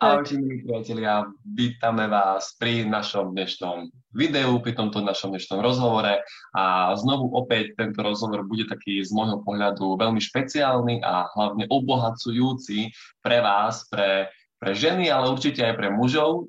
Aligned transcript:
Ahojte, 0.00 0.40
milí 0.40 0.64
priatelia, 0.64 1.28
vítame 1.44 2.08
vás 2.08 2.56
pri 2.56 2.88
našom 2.88 3.36
dnešnom 3.36 3.92
videu, 4.16 4.56
pri 4.64 4.72
tomto 4.72 5.04
našom 5.04 5.36
dnešnom 5.36 5.60
rozhovore 5.60 6.24
a 6.56 6.88
znovu 6.96 7.28
opäť 7.36 7.76
tento 7.76 8.00
rozhovor 8.00 8.48
bude 8.48 8.64
taký 8.64 9.04
z 9.04 9.12
môjho 9.12 9.44
pohľadu 9.44 10.00
veľmi 10.00 10.16
špeciálny 10.16 11.04
a 11.04 11.28
hlavne 11.36 11.68
obohacujúci 11.68 12.96
pre 13.20 13.44
vás, 13.44 13.84
pre, 13.92 14.32
pre 14.56 14.72
ženy, 14.72 15.12
ale 15.12 15.36
určite 15.36 15.68
aj 15.68 15.76
pre 15.76 15.92
mužov, 15.92 16.48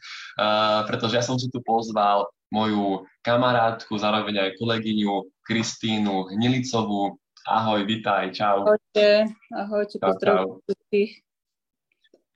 pretože 0.88 1.20
ja 1.20 1.24
som 1.24 1.36
si 1.36 1.52
tu 1.52 1.60
pozval 1.60 2.24
moju 2.48 3.04
kamarátku, 3.20 3.92
zároveň 4.00 4.40
aj 4.40 4.56
kolegyňu 4.56 5.44
Kristínu 5.44 6.32
Hnilicovú. 6.32 7.20
Ahoj, 7.44 7.84
vitaj, 7.84 8.32
čau. 8.32 8.64
Ahojte, 8.64 9.28
ahojte, 9.52 10.00
pozdravujem 10.00 10.64
všetkých. 10.64 11.25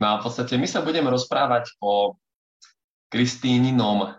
No 0.00 0.16
a 0.16 0.18
v 0.18 0.24
podstate 0.24 0.56
my 0.56 0.64
sa 0.64 0.80
budeme 0.80 1.12
rozprávať 1.12 1.76
o 1.84 2.16
Kristíninom 3.12 4.16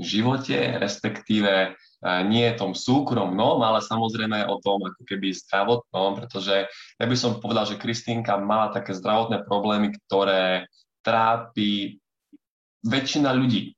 živote, 0.00 0.80
respektíve 0.80 1.76
nie 2.00 2.48
tom 2.56 2.72
súkromnom, 2.72 3.60
ale 3.60 3.84
samozrejme 3.84 4.48
o 4.48 4.56
tom 4.64 4.80
ako 4.80 5.04
keby 5.04 5.36
zdravotnom, 5.36 6.16
pretože 6.16 6.64
ja 6.96 7.04
by 7.04 7.16
som 7.18 7.44
povedal, 7.44 7.68
že 7.68 7.76
Kristínka 7.76 8.40
mala 8.40 8.72
také 8.72 8.96
zdravotné 8.96 9.44
problémy, 9.44 9.92
ktoré 10.08 10.64
trápi 11.04 12.00
väčšina 12.88 13.36
ľudí. 13.36 13.76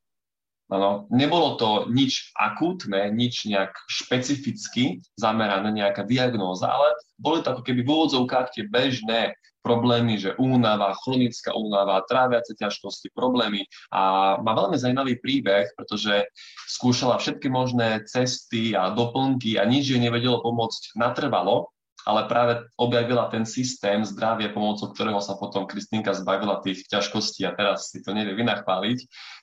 Ano, 0.73 1.05
nebolo 1.13 1.61
to 1.61 1.93
nič 1.93 2.33
akútne, 2.33 3.13
nič 3.13 3.45
nejak 3.45 3.77
špecificky 3.93 5.05
zamerané, 5.21 5.69
nejaká 5.69 6.09
diagnóza, 6.09 6.73
ale 6.73 6.97
boli 7.21 7.45
to 7.45 7.53
ako 7.53 7.63
keby 7.69 7.85
v 7.85 7.93
úvodzovkách 7.93 8.57
tie 8.57 8.65
bežné 8.65 9.37
problémy, 9.61 10.17
že 10.17 10.33
únava, 10.41 10.97
chronická 11.05 11.53
únava, 11.53 12.01
tráviace 12.09 12.57
ťažkosti, 12.57 13.13
problémy. 13.15 13.69
A 13.93 14.35
má 14.41 14.53
veľmi 14.57 14.81
zaujímavý 14.81 15.21
príbeh, 15.21 15.71
pretože 15.77 16.27
skúšala 16.67 17.21
všetky 17.21 17.53
možné 17.53 18.03
cesty 18.09 18.73
a 18.73 18.91
doplnky 18.97 19.61
a 19.61 19.69
nič 19.69 19.93
jej 19.93 20.01
nevedelo 20.03 20.41
pomôcť 20.41 20.99
natrvalo, 20.99 21.71
ale 22.03 22.27
práve 22.27 22.67
objavila 22.75 23.31
ten 23.31 23.47
systém 23.47 24.03
zdravie, 24.03 24.51
pomocou 24.51 24.91
ktorého 24.91 25.23
sa 25.23 25.39
potom 25.39 25.71
Kristýnka 25.71 26.11
zbavila 26.11 26.59
tých 26.59 26.83
ťažkostí 26.91 27.47
a 27.47 27.55
teraz 27.55 27.95
si 27.95 28.03
to 28.03 28.11
nevie 28.11 28.35
vynachváliť. 28.35 28.99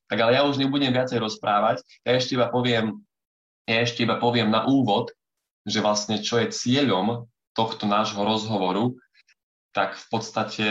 Tak 0.10 0.18
ale 0.18 0.36
ja 0.36 0.44
už 0.44 0.58
nebudem 0.58 0.90
viacej 0.90 1.22
rozprávať, 1.22 1.86
ja 2.02 2.18
ešte 2.18 2.34
iba 2.34 2.50
poviem, 2.50 2.98
ja 3.70 3.86
ešte 3.86 4.04
iba 4.04 4.18
poviem 4.18 4.50
na 4.50 4.66
úvod, 4.66 5.14
že 5.70 5.86
vlastne 5.86 6.18
čo 6.18 6.42
je 6.42 6.50
cieľom 6.50 7.30
tohto 7.54 7.86
nášho 7.86 8.26
rozhovoru 8.26 8.98
tak 9.72 9.96
v 9.96 10.06
podstate 10.10 10.68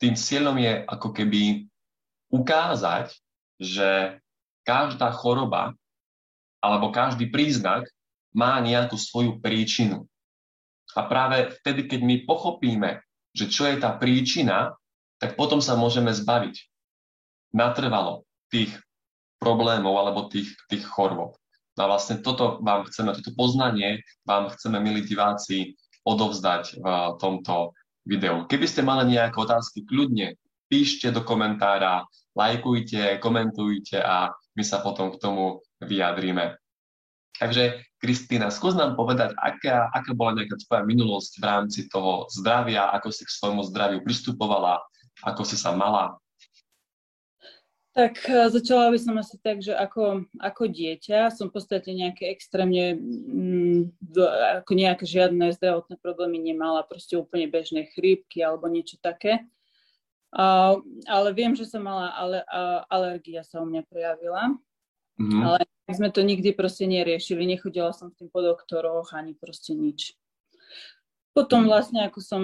tým 0.00 0.14
cieľom 0.16 0.56
je 0.56 0.72
ako 0.86 1.08
keby 1.12 1.66
ukázať, 2.30 3.12
že 3.60 4.16
každá 4.62 5.10
choroba 5.12 5.74
alebo 6.62 6.94
každý 6.94 7.28
príznak 7.28 7.84
má 8.30 8.62
nejakú 8.62 8.94
svoju 8.94 9.42
príčinu. 9.42 10.06
A 10.94 11.06
práve 11.06 11.50
vtedy, 11.60 11.86
keď 11.90 12.00
my 12.02 12.16
pochopíme, 12.26 13.02
že 13.34 13.50
čo 13.50 13.66
je 13.66 13.78
tá 13.78 13.94
príčina, 13.94 14.74
tak 15.20 15.36
potom 15.36 15.60
sa 15.62 15.76
môžeme 15.76 16.10
zbaviť. 16.10 16.56
Natrvalo 17.50 18.24
tých 18.50 18.70
problémov 19.40 19.96
alebo 19.96 20.28
tých, 20.28 20.52
tých 20.68 20.84
chorôb. 20.84 21.38
No 21.78 21.80
a 21.86 21.96
vlastne 21.96 22.20
toto 22.20 22.60
vám 22.60 22.84
chceme, 22.90 23.16
toto 23.16 23.32
poznanie 23.32 24.04
vám 24.28 24.52
chceme, 24.52 24.82
milí 24.82 25.06
diváci, 25.06 25.78
odovzdať 26.04 26.80
v 26.80 27.16
tomto 27.20 27.72
videu. 28.04 28.44
Keby 28.48 28.66
ste 28.68 28.82
mali 28.84 29.16
nejaké 29.16 29.36
otázky, 29.36 29.84
kľudne 29.84 30.36
píšte 30.70 31.08
do 31.12 31.24
komentára, 31.24 32.04
lajkujte, 32.36 33.18
komentujte 33.20 34.00
a 34.00 34.32
my 34.56 34.62
sa 34.64 34.80
potom 34.80 35.12
k 35.12 35.20
tomu 35.20 35.60
vyjadríme. 35.82 36.56
Takže 37.40 37.80
Kristýna, 38.00 38.52
skús 38.52 38.76
nám 38.76 38.96
povedať, 38.96 39.32
aká, 39.36 39.88
aká 39.92 40.12
bola 40.12 40.40
nejaká 40.40 40.56
tvoja 40.60 40.82
minulosť 40.84 41.32
v 41.40 41.44
rámci 41.44 41.80
toho 41.88 42.28
zdravia, 42.32 42.92
ako 42.92 43.08
si 43.12 43.24
k 43.24 43.32
svojmu 43.32 43.64
zdraviu 43.72 44.00
pristupovala, 44.04 44.80
ako 45.24 45.44
si 45.44 45.56
sa 45.56 45.72
mala 45.72 46.16
tak 47.90 48.22
e, 48.22 48.50
začala 48.50 48.94
by 48.94 48.98
som 49.02 49.18
asi 49.18 49.34
tak, 49.42 49.58
že 49.58 49.74
ako, 49.74 50.30
ako 50.38 50.62
dieťa 50.70 51.34
som 51.34 51.50
v 51.50 51.58
podstate 51.58 51.90
nejaké 51.90 52.30
extrémne, 52.30 52.94
mm, 52.94 53.80
ako 54.62 54.72
nejaké 54.78 55.04
žiadne 55.06 55.50
zdravotné 55.58 55.98
problémy 55.98 56.38
nemala, 56.38 56.86
proste 56.86 57.18
úplne 57.18 57.50
bežné 57.50 57.90
chrípky 57.90 58.46
alebo 58.46 58.70
niečo 58.70 58.94
také. 59.02 59.42
A, 60.30 60.78
ale 61.10 61.28
viem, 61.34 61.58
že 61.58 61.66
som 61.66 61.82
mala, 61.82 62.14
ale 62.14 62.46
a, 62.46 62.86
alergia 62.86 63.42
sa 63.42 63.58
u 63.58 63.66
mňa 63.66 63.82
prejavila. 63.90 64.54
Mm-hmm. 65.18 65.42
Ale 65.42 65.58
sme 65.90 66.08
to 66.14 66.22
nikdy 66.22 66.54
proste 66.54 66.86
neriešili, 66.86 67.42
nechodila 67.42 67.90
som 67.90 68.14
s 68.14 68.16
tým 68.16 68.30
po 68.30 68.40
doktoroch 68.40 69.10
ani 69.12 69.34
proste 69.34 69.74
nič. 69.74 70.14
Potom 71.34 71.66
vlastne, 71.66 72.06
ako 72.06 72.18
som 72.22 72.42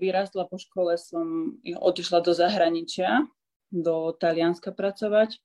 vyrastla 0.00 0.48
po 0.48 0.56
škole, 0.56 0.96
som 0.96 1.56
odišla 1.64 2.24
do 2.24 2.32
zahraničia 2.32 3.28
do 3.70 4.12
Talianska 4.12 4.74
pracovať. 4.74 5.38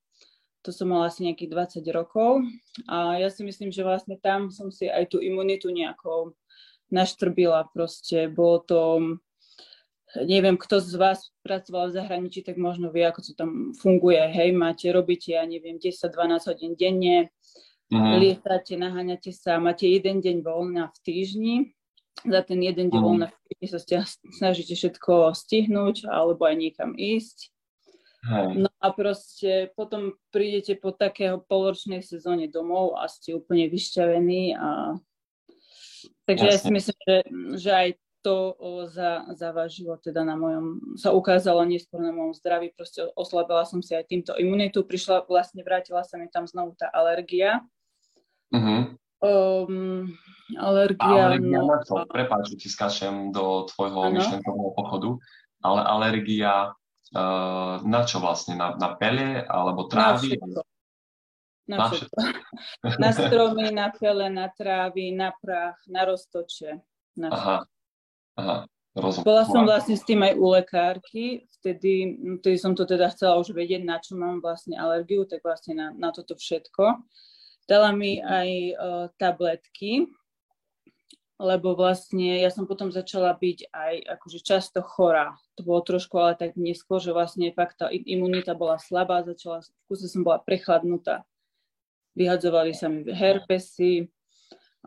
To 0.65 0.73
som 0.73 0.89
mala 0.89 1.13
asi 1.13 1.21
nejakých 1.21 1.81
20 1.81 1.85
rokov 1.93 2.41
a 2.89 3.21
ja 3.21 3.29
si 3.29 3.45
myslím, 3.45 3.69
že 3.69 3.85
vlastne 3.85 4.17
tam 4.17 4.49
som 4.49 4.73
si 4.73 4.89
aj 4.89 5.13
tú 5.13 5.21
imunitu 5.21 5.69
nejako 5.69 6.33
naštrbila. 6.89 7.69
Proste 7.69 8.25
bolo 8.33 8.57
to, 8.65 8.81
neviem, 10.25 10.57
kto 10.57 10.81
z 10.81 10.97
vás 10.97 11.29
pracoval 11.45 11.93
v 11.93 11.97
zahraničí, 12.01 12.41
tak 12.41 12.57
možno 12.57 12.89
vie, 12.89 13.05
ako 13.05 13.21
to 13.21 13.31
tam 13.37 13.77
funguje. 13.77 14.17
Hej, 14.25 14.57
máte, 14.57 14.89
robíte, 14.89 15.37
ja 15.37 15.45
neviem, 15.45 15.77
10-12 15.77 16.49
hodín 16.49 16.73
denne, 16.73 17.29
mm. 17.93 18.17
lietate, 18.17 18.73
naháňate 18.73 19.29
sa, 19.37 19.61
máte 19.61 19.85
jeden 19.85 20.17
deň 20.25 20.41
voľna 20.41 20.89
v 20.89 20.97
týždni, 21.05 21.55
za 22.25 22.41
ten 22.41 22.57
jeden 22.63 22.89
deň 22.89 22.99
mm. 22.99 23.05
voľna 23.05 23.27
v 23.29 23.37
týždni 23.53 23.67
sa 23.69 24.01
snažíte 24.33 24.73
všetko 24.73 25.29
stihnúť 25.35 26.09
alebo 26.09 26.49
aj 26.49 26.55
niekam 26.57 26.97
ísť. 26.97 27.54
No 28.33 28.69
a 28.81 28.87
proste 28.89 29.69
potom 29.77 30.17
prídete 30.33 30.73
po 30.73 30.89
takého 30.89 31.37
poloročnej 31.45 32.01
sezóne 32.01 32.49
domov 32.49 32.97
a 32.97 33.05
ste 33.05 33.37
úplne 33.37 33.69
vyšťavení 33.69 34.57
a 34.57 34.97
takže 36.25 36.45
Jasne. 36.49 36.53
ja 36.53 36.57
si 36.57 36.69
myslím, 36.73 36.97
že, 37.05 37.17
že 37.61 37.71
aj 37.71 37.89
to 38.25 38.57
za, 38.89 39.29
za 39.37 39.53
váš 39.53 39.77
život 39.77 40.01
teda 40.01 40.25
na 40.25 40.33
mojom, 40.33 40.97
sa 40.97 41.13
ukázalo 41.13 41.61
neskôr 41.61 42.01
na 42.01 42.09
mojom 42.09 42.33
zdraví, 42.33 42.73
proste 42.73 43.05
oslabila 43.13 43.61
som 43.69 43.85
si 43.85 43.93
aj 43.93 44.09
týmto 44.09 44.33
imunitu, 44.33 44.81
prišla, 44.81 45.29
vlastne 45.29 45.61
vrátila 45.61 46.01
sa 46.01 46.17
mi 46.17 46.25
tam 46.33 46.49
znovu 46.49 46.73
tá 46.73 46.89
alergia. 46.89 47.61
Uh-huh. 48.49 48.97
Um, 49.21 50.09
alergia, 50.57 51.37
alergia 51.37 51.61
no, 51.61 51.69
na 51.69 51.85
čo? 51.85 52.01
Prepáč, 52.09 52.57
že 52.57 52.65
ti 52.65 52.67
skáčem 52.73 53.29
do 53.29 53.69
tvojho 53.69 54.09
myšlenkového 54.09 54.73
pochodu, 54.73 55.09
ale 55.61 55.85
alergia 55.85 56.73
Uh, 57.15 57.79
na 57.87 58.03
čo 58.03 58.19
vlastne? 58.19 58.59
Na, 58.59 58.75
na 58.75 58.91
pele 58.99 59.39
alebo 59.47 59.87
trávy? 59.87 60.35
Na 61.65 61.87
všetko. 61.87 62.21
Na, 62.83 62.91
na, 62.99 63.09
stromy, 63.15 63.71
na 63.71 63.87
pele, 63.95 64.27
na 64.27 64.51
trávy, 64.51 65.15
na 65.15 65.31
prach, 65.31 65.79
na 65.87 66.03
roztoče. 66.03 66.83
Na 67.15 67.27
Aha. 67.31 67.57
Aha. 68.35 68.57
Rozumiem. 68.95 69.27
Bola 69.27 69.43
som 69.43 69.67
vlastne 69.67 69.95
s 69.99 70.07
tým 70.07 70.23
aj 70.23 70.33
u 70.39 70.47
lekárky, 70.55 71.43
vtedy, 71.59 72.15
vtedy 72.39 72.55
som 72.55 72.71
to 72.71 72.87
teda 72.87 73.11
chcela 73.11 73.35
už 73.43 73.51
vedieť, 73.51 73.83
na 73.83 73.99
čo 73.99 74.15
mám 74.15 74.39
vlastne 74.39 74.79
alergiu, 74.79 75.27
tak 75.27 75.43
vlastne 75.43 75.75
na, 75.75 75.87
na 75.91 76.15
toto 76.15 76.39
všetko. 76.39 77.03
Dala 77.67 77.91
mi 77.91 78.23
aj 78.23 78.49
uh, 78.75 79.05
tabletky, 79.19 80.07
lebo 81.35 81.75
vlastne 81.75 82.39
ja 82.39 82.47
som 82.47 82.63
potom 82.63 82.95
začala 82.95 83.35
byť 83.35 83.67
aj 83.75 83.93
akože 84.19 84.39
často 84.39 84.79
chorá. 84.79 85.35
To 85.59 85.67
bolo 85.67 85.83
trošku 85.83 86.15
ale 86.15 86.39
tak 86.39 86.55
neskôr, 86.55 87.03
že 87.03 87.11
vlastne 87.11 87.51
fakt 87.51 87.83
tá 87.83 87.91
imunita 87.91 88.55
bola 88.55 88.79
slabá, 88.79 89.23
začala, 89.27 89.59
v 89.59 89.67
kuse 89.91 90.07
som 90.07 90.23
bola 90.23 90.39
prechladnutá. 90.39 91.27
Vyhadzovali 92.15 92.71
sa 92.71 92.87
mi 92.87 93.03
herpesy 93.03 94.07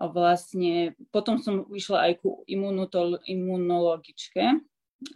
a 0.00 0.08
vlastne 0.08 0.96
potom 1.12 1.36
som 1.36 1.68
išla 1.68 2.08
aj 2.08 2.24
ku 2.24 2.40
imunologičke 3.28 4.44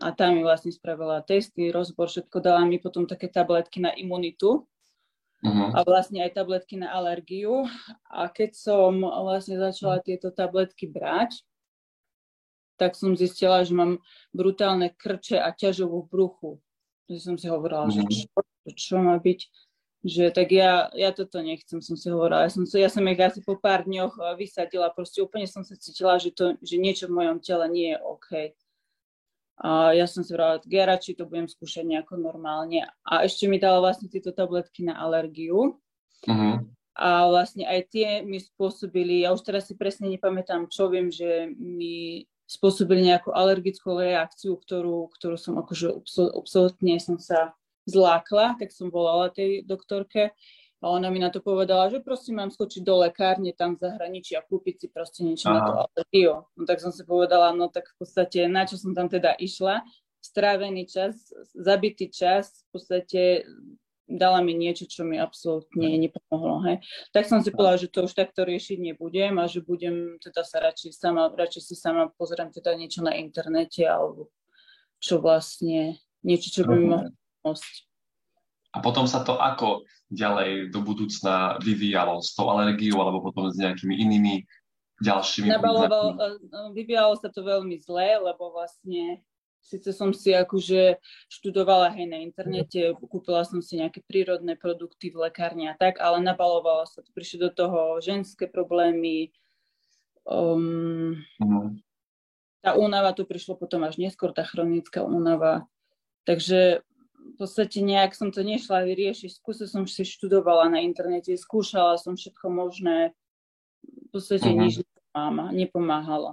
a 0.04 0.12
tá 0.12 0.28
mi 0.28 0.44
vlastne 0.44 0.68
spravila 0.68 1.24
testy, 1.24 1.72
rozbor, 1.72 2.12
všetko 2.12 2.38
dala 2.44 2.68
mi 2.68 2.76
potom 2.76 3.08
také 3.08 3.32
tabletky 3.32 3.80
na 3.80 3.90
imunitu, 3.96 4.68
Uh-huh. 5.42 5.74
a 5.74 5.82
vlastne 5.82 6.22
aj 6.22 6.38
tabletky 6.38 6.78
na 6.78 6.94
alergiu. 6.94 7.66
A 8.06 8.30
keď 8.30 8.54
som 8.54 9.02
vlastne 9.02 9.58
začala 9.58 9.98
tieto 9.98 10.30
tabletky 10.30 10.86
brať, 10.86 11.42
tak 12.78 12.94
som 12.94 13.18
zistila, 13.18 13.66
že 13.66 13.74
mám 13.74 13.98
brutálne 14.30 14.94
krče 14.94 15.42
a 15.42 15.50
ťažovú 15.50 16.06
bruchu. 16.06 16.62
Že 17.10 17.18
som 17.18 17.34
si 17.34 17.50
hovorila, 17.50 17.90
uh-huh. 17.90 18.06
že 18.06 18.26
čo, 18.30 18.40
čo 18.70 18.94
má 19.02 19.18
byť, 19.18 19.40
že 20.02 20.34
tak 20.34 20.50
ja, 20.50 20.90
ja 20.98 21.14
toto 21.14 21.38
nechcem, 21.38 21.78
som 21.78 21.94
si 21.94 22.10
hovorila. 22.10 22.46
Ja 22.46 22.50
som, 22.50 22.66
ja 22.66 22.90
som 22.90 23.06
ich 23.06 23.22
asi 23.22 23.38
po 23.38 23.54
pár 23.54 23.86
dňoch 23.86 24.18
eh, 24.18 24.34
vysadila, 24.34 24.90
proste 24.90 25.22
úplne 25.22 25.46
som 25.46 25.62
sa 25.62 25.78
cítila, 25.78 26.18
že, 26.18 26.34
to, 26.34 26.58
že 26.58 26.78
niečo 26.78 27.06
v 27.06 27.22
mojom 27.22 27.38
tele 27.38 27.66
nie 27.70 27.94
je 27.94 27.98
OK. 28.02 28.30
A 29.62 29.94
ja 29.94 30.10
som 30.10 30.26
si 30.26 30.34
vrala, 30.34 30.58
ja 30.66 30.84
radšej 30.90 31.22
to 31.22 31.24
budem 31.30 31.46
skúšať 31.46 31.86
nejako 31.86 32.18
normálne. 32.18 32.82
A 33.06 33.22
ešte 33.22 33.46
mi 33.46 33.62
dala 33.62 33.78
vlastne 33.78 34.10
tieto 34.10 34.34
tabletky 34.34 34.82
na 34.82 34.98
alergiu. 34.98 35.78
Uh-huh. 36.26 36.66
A 36.98 37.08
vlastne 37.30 37.62
aj 37.64 37.94
tie 37.94 38.08
mi 38.26 38.42
spôsobili, 38.42 39.22
ja 39.22 39.30
už 39.30 39.46
teraz 39.46 39.70
si 39.70 39.78
presne 39.78 40.10
nepamätám, 40.10 40.66
čo 40.66 40.90
viem, 40.90 41.14
že 41.14 41.54
mi 41.56 42.26
spôsobili 42.50 43.06
nejakú 43.06 43.30
alergickú 43.32 43.96
reakciu, 43.96 44.58
ktorú, 44.58 45.08
ktorú 45.14 45.36
som 45.38 45.56
akože 45.62 46.04
absolútne 46.36 46.98
som 46.98 47.16
sa 47.16 47.54
zlákla, 47.86 48.58
tak 48.58 48.74
som 48.74 48.90
volala 48.92 49.32
tej 49.32 49.62
doktorke 49.62 50.34
a 50.82 50.90
ona 50.90 51.14
mi 51.14 51.22
na 51.22 51.30
to 51.30 51.38
povedala, 51.38 51.86
že 51.86 52.02
prosím 52.02 52.42
mám 52.42 52.50
skočiť 52.50 52.82
do 52.82 53.06
lekárne 53.06 53.54
tam 53.54 53.78
v 53.78 53.86
zahraničí 53.86 54.34
a 54.34 54.42
kúpiť 54.42 54.74
si 54.82 54.86
proste 54.90 55.22
niečo 55.22 55.46
Aha. 55.46 55.54
na 55.54 55.60
to 55.62 55.72
alergiu. 55.86 56.32
No 56.58 56.62
tak 56.66 56.82
som 56.82 56.90
si 56.90 57.06
povedala, 57.06 57.54
no 57.54 57.70
tak 57.70 57.86
v 57.94 58.02
podstate 58.02 58.50
na 58.50 58.66
čo 58.66 58.74
som 58.74 58.90
tam 58.90 59.06
teda 59.06 59.38
išla, 59.38 59.86
strávený 60.18 60.90
čas, 60.90 61.30
zabitý 61.54 62.10
čas, 62.10 62.66
v 62.66 62.68
podstate 62.74 63.22
dala 64.10 64.42
mi 64.42 64.58
niečo, 64.58 64.90
čo 64.90 65.06
mi 65.06 65.22
absolútne 65.22 65.86
nepomohlo. 66.02 66.66
Hej. 66.66 66.82
Tak 67.14 67.30
som 67.30 67.40
si 67.46 67.54
povedala, 67.54 67.78
že 67.78 67.86
to 67.86 68.10
už 68.10 68.18
takto 68.18 68.42
riešiť 68.42 68.82
nebudem 68.82 69.38
a 69.38 69.46
že 69.46 69.62
budem 69.62 70.18
teda 70.18 70.42
sa 70.42 70.58
radšej 70.66 70.98
sama, 70.98 71.30
radšej 71.30 71.62
si 71.62 71.74
sama 71.78 72.10
pozriem 72.18 72.50
teda 72.50 72.74
niečo 72.74 73.06
na 73.06 73.14
internete 73.14 73.86
alebo 73.86 74.34
čo 75.02 75.18
vlastne, 75.18 75.98
niečo, 76.26 76.50
čo 76.50 76.62
by 76.66 76.74
mi 76.74 76.86
mohlo 76.90 77.10
pomôcť. 77.42 77.91
A 78.72 78.80
potom 78.80 79.04
sa 79.04 79.20
to 79.20 79.36
ako 79.36 79.84
ďalej 80.08 80.72
do 80.72 80.80
budúcna 80.80 81.60
vyvíjalo 81.60 82.24
s 82.24 82.32
tou 82.32 82.48
alergiou 82.48 83.04
alebo 83.04 83.20
potom 83.20 83.52
s 83.52 83.60
nejakými 83.60 84.00
inými 84.00 84.34
ďalšími 85.02 85.50
Nabaloval, 85.50 86.16
e, 86.16 86.26
e, 86.40 86.58
vyvíjalo 86.72 87.18
sa 87.18 87.28
to 87.28 87.42
veľmi 87.42 87.76
zle, 87.82 88.22
lebo 88.22 88.54
vlastne 88.54 89.20
síce 89.62 89.94
som 89.94 90.10
si 90.14 90.34
akože 90.34 90.98
študovala 91.30 91.94
hej 91.94 92.06
na 92.10 92.18
internete, 92.22 92.94
kúpila 92.98 93.46
som 93.46 93.62
si 93.62 93.78
nejaké 93.78 94.02
prírodné 94.06 94.58
produkty 94.58 95.10
v 95.10 95.28
lekárni 95.28 95.70
a 95.70 95.74
tak, 95.78 96.02
ale 96.02 96.18
nabalovalo 96.22 96.86
sa 96.86 97.00
to. 97.00 97.10
Prišli 97.14 97.46
do 97.46 97.50
toho 97.54 98.02
ženské 98.02 98.50
problémy, 98.50 99.30
um, 100.26 101.14
uh-huh. 101.38 101.70
tá 102.62 102.74
únava 102.74 103.14
tu 103.14 103.22
prišlo 103.22 103.54
potom 103.54 103.86
až 103.86 104.02
neskôr, 104.02 104.34
tá 104.34 104.42
chronická 104.42 105.06
únava. 105.06 105.66
Takže 106.22 106.82
v 107.22 107.34
podstate 107.38 107.78
nejak 107.80 108.12
som 108.18 108.34
to 108.34 108.42
nešla 108.42 108.84
vyriešiť. 108.84 109.30
Skúse 109.38 109.64
som 109.70 109.86
si 109.86 110.02
študovala 110.02 110.68
na 110.68 110.82
internete, 110.82 111.32
skúšala 111.38 111.96
som 111.96 112.18
všetko 112.18 112.46
možné. 112.50 113.14
V 113.82 114.08
podstate 114.14 114.50
uh-huh. 114.50 114.62
nič 114.66 114.74
nepomáha, 114.82 115.50
nepomáhalo. 115.54 116.30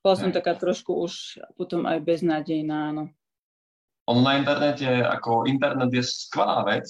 Bola 0.00 0.16
som 0.16 0.32
taká 0.32 0.56
trošku 0.56 0.96
už 0.96 1.40
potom 1.60 1.84
aj 1.84 2.00
beznádejná, 2.00 2.94
áno. 2.94 3.12
On 4.08 4.24
na 4.24 4.40
internete, 4.40 4.88
ako 4.88 5.44
internet 5.46 5.92
je 5.92 6.02
skvelá 6.02 6.64
vec, 6.66 6.88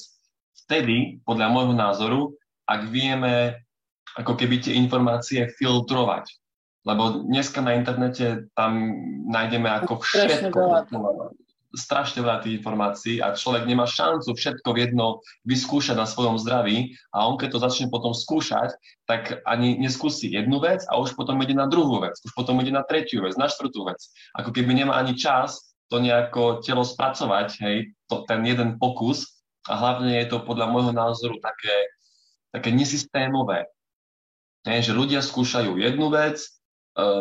vtedy, 0.64 1.20
podľa 1.26 1.52
môjho 1.52 1.74
názoru, 1.74 2.20
ak 2.64 2.86
vieme 2.88 3.60
ako 4.14 4.38
keby 4.38 4.62
tie 4.62 4.78
informácie 4.78 5.50
filtrovať. 5.58 6.30
Lebo 6.86 7.26
dneska 7.26 7.60
na 7.60 7.76
internete 7.76 8.48
tam 8.56 8.94
nájdeme 9.28 9.68
ako 9.68 10.00
všetko 10.00 10.88
strašne 11.70 12.26
veľa 12.26 12.42
tých 12.42 12.58
informácií 12.58 13.22
a 13.22 13.34
človek 13.34 13.62
nemá 13.62 13.86
šancu 13.86 14.34
všetko 14.34 14.74
jedno 14.74 15.22
vyskúšať 15.46 15.94
na 15.94 16.06
svojom 16.06 16.34
zdraví 16.38 16.98
a 17.14 17.30
on 17.30 17.38
keď 17.38 17.48
to 17.54 17.58
začne 17.62 17.86
potom 17.88 18.10
skúšať, 18.10 18.74
tak 19.06 19.42
ani 19.46 19.78
neskúsi 19.78 20.34
jednu 20.34 20.58
vec 20.58 20.82
a 20.90 20.98
už 20.98 21.14
potom 21.14 21.38
ide 21.46 21.54
na 21.54 21.70
druhú 21.70 22.02
vec, 22.02 22.18
už 22.26 22.34
potom 22.34 22.58
ide 22.58 22.74
na 22.74 22.82
tretiu 22.82 23.22
vec, 23.22 23.38
na 23.38 23.46
štvrtú 23.46 23.86
vec. 23.86 24.02
Ako 24.34 24.50
keby 24.50 24.82
nemá 24.82 24.98
ani 24.98 25.14
čas 25.14 25.70
to 25.90 25.98
nejako 25.98 26.62
telo 26.62 26.86
spracovať, 26.86 27.48
hej, 27.66 27.76
to, 28.06 28.22
ten 28.26 28.42
jeden 28.46 28.78
pokus 28.78 29.42
a 29.66 29.78
hlavne 29.78 30.22
je 30.22 30.26
to 30.30 30.42
podľa 30.42 30.70
môjho 30.70 30.94
názoru 30.94 31.38
také, 31.42 31.76
také 32.54 32.70
nesystémové. 32.74 33.66
Hej, 34.66 34.90
že 34.90 34.98
ľudia 34.98 35.24
skúšajú 35.24 35.80
jednu 35.80 36.12
vec 36.12 36.38
e, 36.38 36.48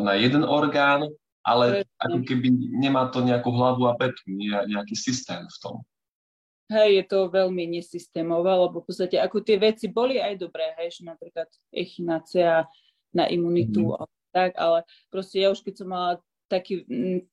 na 0.03 0.13
jeden 0.19 0.43
orgán 0.43 1.07
ale 1.43 1.87
ako 1.97 2.23
keby 2.27 2.47
nemá 2.77 3.07
to 3.09 3.23
nejakú 3.23 3.49
hlavu 3.49 3.87
a 3.87 3.95
petu, 3.95 4.21
nejaký 4.67 4.95
systém 4.95 5.41
v 5.43 5.57
tom. 5.61 5.75
Hej, 6.69 7.01
je 7.01 7.05
to 7.09 7.33
veľmi 7.33 7.65
nesystémové, 7.65 8.53
lebo 8.53 8.85
v 8.85 8.93
podstate 8.93 9.17
ako 9.17 9.41
tie 9.41 9.57
veci 9.57 9.89
boli 9.89 10.21
aj 10.21 10.37
dobré, 10.37 10.77
hej, 10.77 11.01
že 11.01 11.09
napríklad 11.09 11.49
echinácia 11.73 12.69
na 13.09 13.25
imunitu 13.25 13.89
mm-hmm. 13.89 14.05
a 14.05 14.29
tak, 14.29 14.51
ale 14.53 14.85
proste 15.09 15.41
ja 15.41 15.49
už 15.49 15.65
keď 15.65 15.73
som 15.81 15.89
mala 15.89 16.21
taký, 16.45 16.85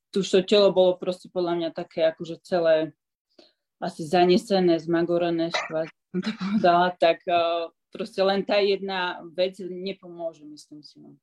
tu 0.09 0.25
to 0.25 0.41
telo 0.41 0.73
bolo 0.73 0.97
proste 0.97 1.29
podľa 1.29 1.53
mňa 1.53 1.69
také 1.69 2.09
akože 2.09 2.41
celé 2.41 2.97
asi 3.77 4.09
zanesené, 4.09 4.81
zmagorené, 4.81 5.53
škváť, 5.53 5.87
som 6.13 6.19
to 6.25 6.31
povedala, 6.41 6.87
tak 6.97 7.21
uh, 7.29 7.69
proste 7.93 8.21
len 8.25 8.41
tá 8.41 8.57
jedna 8.57 9.21
vec 9.37 9.61
nepomôže, 9.61 10.41
myslím 10.49 10.81
si. 10.81 10.97
No. 10.97 11.13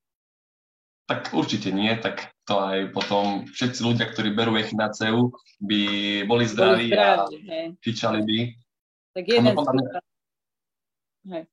Tak 1.05 1.37
určite 1.37 1.69
nie, 1.69 1.93
tak 2.01 2.33
to 2.49 2.61
aj 2.61 2.93
potom 2.97 3.45
všetci 3.49 3.81
ľudia, 3.85 4.09
ktorí 4.09 4.33
berú 4.33 4.57
echináceu, 4.57 5.33
by 5.61 5.83
boli 6.25 6.45
zdraví, 6.49 6.89
boli 6.89 6.97
zdraví 6.97 6.97
a 6.97 7.77
fičali 7.81 8.21
by. 8.25 8.39
Tak 9.13 9.25
jeden 9.29 9.53
podľa 9.53 9.73
mňa, 9.77 9.87
hej. 11.33 11.45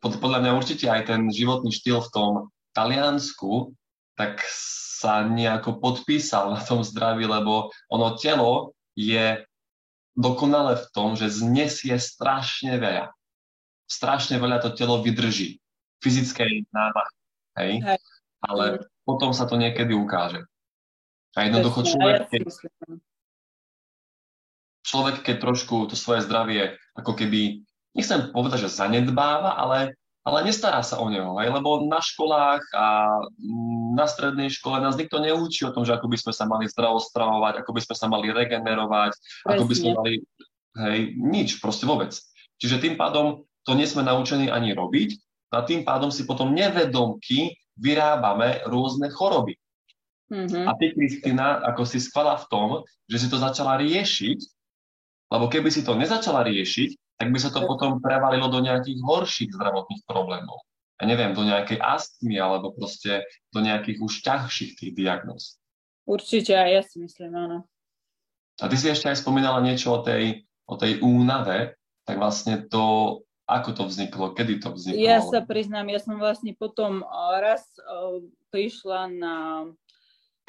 Pod, 0.00 0.12
podľa 0.16 0.38
mňa 0.40 0.52
určite 0.56 0.88
aj 0.88 1.12
ten 1.12 1.28
životný 1.28 1.68
štýl 1.72 2.00
v 2.00 2.12
tom 2.12 2.32
Taliansku, 2.72 3.76
tak 4.16 4.40
sa 5.00 5.24
nejako 5.28 5.80
podpísal 5.80 6.56
na 6.56 6.60
tom 6.60 6.80
zdraví, 6.80 7.28
lebo 7.28 7.72
ono 7.92 8.16
telo 8.16 8.72
je 8.96 9.44
dokonale 10.16 10.80
v 10.80 10.86
tom, 10.92 11.16
že 11.20 11.28
znesie 11.28 11.96
strašne 12.00 12.80
veľa. 12.80 13.12
Strašne 13.88 14.40
veľa 14.40 14.64
to 14.64 14.72
telo 14.72 15.04
vydrží. 15.04 15.60
Fyzickej 16.00 16.68
námahy. 16.72 17.16
Hej? 17.60 17.72
hej 17.84 18.00
ale 18.44 18.88
potom 19.04 19.32
sa 19.36 19.44
to 19.44 19.60
niekedy 19.60 19.92
ukáže. 19.92 20.44
A 21.38 21.46
jednoducho 21.46 21.86
človek, 21.86 22.26
keď, 22.26 22.42
človek, 24.82 25.16
keď 25.22 25.36
trošku 25.38 25.86
to 25.86 25.94
svoje 25.94 26.26
zdravie 26.26 26.74
ako 26.98 27.14
keby, 27.14 27.62
nechcem 27.94 28.34
povedať, 28.34 28.66
že 28.66 28.74
zanedbáva, 28.74 29.54
ale, 29.54 29.94
ale 30.26 30.38
nestará 30.42 30.82
sa 30.82 30.98
o 30.98 31.06
neho, 31.06 31.38
hej? 31.38 31.54
lebo 31.54 31.86
na 31.86 32.02
školách 32.02 32.66
a 32.74 32.86
na 33.94 34.06
strednej 34.10 34.50
škole 34.50 34.82
nás 34.82 34.98
nikto 34.98 35.22
neučí 35.22 35.62
o 35.62 35.74
tom, 35.74 35.86
že 35.86 35.94
ako 35.94 36.10
by 36.10 36.18
sme 36.18 36.32
sa 36.34 36.44
mali 36.50 36.66
zdravo 36.66 36.98
stravovať, 36.98 37.62
ako 37.62 37.70
by 37.70 37.80
sme 37.86 37.94
sa 37.94 38.06
mali 38.10 38.26
regenerovať, 38.34 39.12
Presne. 39.14 39.50
ako 39.54 39.62
by 39.70 39.74
sme 39.78 39.90
mali, 39.94 40.12
hej, 40.82 40.98
nič, 41.14 41.48
proste 41.62 41.86
vôbec. 41.86 42.10
Čiže 42.58 42.82
tým 42.82 42.94
pádom 42.98 43.46
to 43.62 43.78
nie 43.78 43.86
sme 43.86 44.02
naučení 44.02 44.50
ani 44.50 44.74
robiť 44.74 45.14
a 45.54 45.62
tým 45.62 45.86
pádom 45.86 46.10
si 46.10 46.26
potom 46.26 46.50
nevedomky 46.50 47.54
vyrábame 47.80 48.60
rôzne 48.68 49.08
choroby. 49.08 49.56
Mm-hmm. 50.30 50.64
A 50.68 50.70
ty, 50.78 50.94
Kristina, 50.94 51.58
ako 51.66 51.82
si 51.82 51.98
skvala 51.98 52.38
v 52.38 52.46
tom, 52.46 52.68
že 53.10 53.18
si 53.18 53.26
to 53.26 53.40
začala 53.40 53.80
riešiť, 53.82 54.38
lebo 55.34 55.50
keby 55.50 55.74
si 55.74 55.82
to 55.82 55.98
nezačala 55.98 56.46
riešiť, 56.46 57.18
tak 57.18 57.28
by 57.34 57.38
sa 57.42 57.50
to 57.50 57.66
potom 57.66 57.98
prevalilo 57.98 58.46
do 58.46 58.62
nejakých 58.62 59.02
horších 59.02 59.50
zdravotných 59.52 60.06
problémov. 60.06 60.62
Ja 61.00 61.08
neviem, 61.08 61.32
do 61.32 61.42
nejakej 61.42 61.80
astmy 61.80 62.36
alebo 62.36 62.76
proste 62.76 63.24
do 63.50 63.64
nejakých 63.64 63.98
už 64.04 64.20
ťažších 64.20 64.72
tých 64.76 64.92
diagnóz. 64.92 65.56
Určite, 66.04 66.54
aj 66.54 66.70
ja 66.70 66.82
si 66.84 66.96
myslím, 67.00 67.32
áno. 67.34 67.58
A 68.60 68.68
ty 68.68 68.76
si 68.76 68.92
ešte 68.92 69.08
aj 69.08 69.24
spomínala 69.24 69.64
niečo 69.64 69.96
o 69.96 70.04
tej, 70.04 70.44
o 70.68 70.76
tej 70.76 71.00
únave, 71.00 71.80
tak 72.04 72.20
vlastne 72.20 72.68
to 72.68 73.20
ako 73.50 73.74
to 73.74 73.82
vzniklo? 73.90 74.30
Kedy 74.30 74.62
to 74.62 74.70
vzniklo? 74.70 75.02
Ja 75.02 75.18
sa 75.18 75.42
priznám, 75.42 75.90
ja 75.90 75.98
som 75.98 76.22
vlastne 76.22 76.54
potom 76.54 77.02
raz 77.42 77.66
prišla 78.54 79.10
na... 79.10 79.34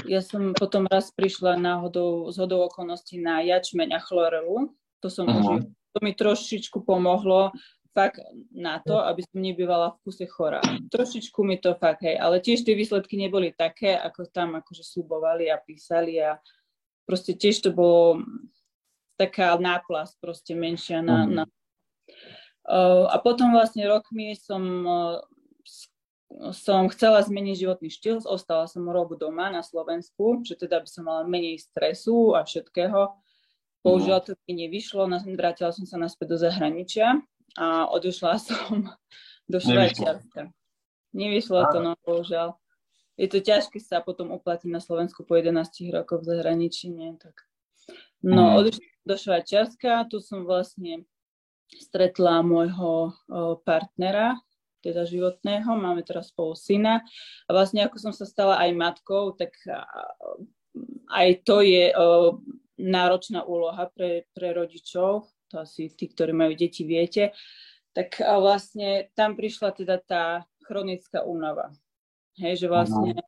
Ja 0.09 0.21
som 0.25 0.57
potom 0.57 0.89
raz 0.89 1.13
prišla 1.13 1.61
náhodou, 1.61 2.33
z 2.33 2.41
hodou 2.41 2.65
okolností 2.65 3.21
na 3.21 3.45
jačmeň 3.45 3.93
a 3.93 3.99
chlorelu. 4.01 4.73
To 5.05 5.07
som 5.13 5.29
uh-huh. 5.29 5.61
už, 5.61 5.69
to 5.69 5.99
mi 6.01 6.17
trošičku 6.17 6.81
pomohlo 6.81 7.53
fakt 7.93 8.17
na 8.49 8.81
to, 8.81 8.97
aby 8.97 9.21
som 9.21 9.37
nebývala 9.43 9.93
v 9.93 9.97
kuse 10.01 10.25
chorá. 10.25 10.63
Trošičku 10.89 11.43
mi 11.45 11.61
to 11.61 11.77
fakt, 11.77 12.01
hej, 12.01 12.17
ale 12.17 12.41
tiež 12.41 12.65
tie 12.65 12.73
výsledky 12.73 13.19
neboli 13.19 13.53
také, 13.53 13.93
ako 13.93 14.25
tam 14.31 14.57
akože 14.57 14.81
slubovali 14.81 15.51
a 15.51 15.59
písali 15.59 16.17
a 16.17 16.39
proste 17.05 17.35
tiež 17.35 17.61
to 17.61 17.69
bolo 17.69 18.23
taká 19.19 19.53
náplasť 19.59 20.17
proste 20.17 20.57
menšia 20.57 21.03
na, 21.03 21.27
uh-huh. 21.27 21.35
na 21.35 21.43
a 23.09 23.15
potom 23.17 23.51
vlastne 23.51 23.89
rokmi 23.89 24.37
som, 24.37 24.61
eh, 24.85 25.17
som 26.53 26.87
chcela 26.93 27.25
zmeniť 27.25 27.55
životný 27.57 27.89
štýl, 27.89 28.21
ostala 28.23 28.69
som 28.69 28.85
rok 28.85 29.17
doma 29.17 29.49
na 29.49 29.65
Slovensku, 29.65 30.45
že 30.45 30.55
teda 30.55 30.79
by 30.79 30.87
som 30.87 31.03
mala 31.09 31.23
menej 31.25 31.59
stresu 31.59 32.37
a 32.37 32.45
všetkého. 32.45 33.17
Bohužiaľ 33.81 34.21
to 34.21 34.37
mi 34.45 34.61
nevyšlo, 34.61 35.09
vrátila 35.33 35.73
som 35.73 35.89
sa 35.89 35.97
naspäť 35.97 36.37
do 36.37 36.37
zahraničia 36.37 37.17
a 37.57 37.89
odišla 37.89 38.37
som 38.47 38.93
do 39.49 39.57
Švajčiarska. 39.57 40.53
Nevyšlo 41.11 41.59
to, 41.73 41.77
no 41.83 41.91
bohužiaľ. 42.07 42.55
je 43.19 43.27
to 43.27 43.43
ťažké 43.43 43.83
sa 43.83 43.99
potom 43.99 44.31
uplatiť 44.31 44.71
na 44.71 44.79
Slovensku 44.79 45.27
po 45.27 45.35
11 45.35 45.91
rokoch 45.91 46.23
v 46.23 46.39
zahraničí, 46.39 46.87
nie? 46.93 47.19
Tak. 47.19 47.35
No, 48.23 48.53
mm. 48.53 48.57
odišla 48.63 48.87
do 49.03 49.15
Švajčiarska, 49.17 50.07
tu 50.07 50.21
som 50.23 50.45
vlastne 50.45 51.03
stretla 51.79 52.43
môjho 52.43 53.15
partnera, 53.63 54.35
teda 54.81 55.05
životného, 55.05 55.77
máme 55.77 56.01
teraz 56.01 56.33
spolu 56.33 56.57
syna. 56.57 57.05
A 57.45 57.49
vlastne 57.53 57.85
ako 57.85 58.01
som 58.01 58.13
sa 58.15 58.25
stala 58.25 58.57
aj 58.59 58.73
matkou, 58.73 59.37
tak 59.37 59.53
aj 61.11 61.27
to 61.45 61.61
je 61.61 61.93
náročná 62.81 63.45
úloha 63.45 63.85
pre, 63.93 64.25
pre 64.33 64.57
rodičov, 64.57 65.29
to 65.53 65.61
asi 65.61 65.93
tí, 65.93 66.09
ktorí 66.09 66.33
majú 66.33 66.57
deti, 66.57 66.81
viete. 66.81 67.35
Tak 67.91 68.23
vlastne 68.39 69.11
tam 69.13 69.35
prišla 69.35 69.75
teda 69.75 69.99
tá 69.99 70.23
chronická 70.63 71.27
únava. 71.27 71.75
Hej, 72.39 72.63
že 72.63 72.67
vlastne 72.71 73.19
uh-huh. 73.19 73.27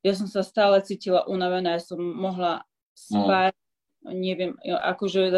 ja 0.00 0.16
som 0.16 0.24
sa 0.24 0.40
stále 0.40 0.80
cítila 0.80 1.28
unavená, 1.28 1.76
ja 1.76 1.82
som 1.84 2.00
mohla 2.00 2.64
spať, 2.96 3.52
uh-huh. 3.52 4.16
neviem, 4.16 4.56
akože 4.64 5.28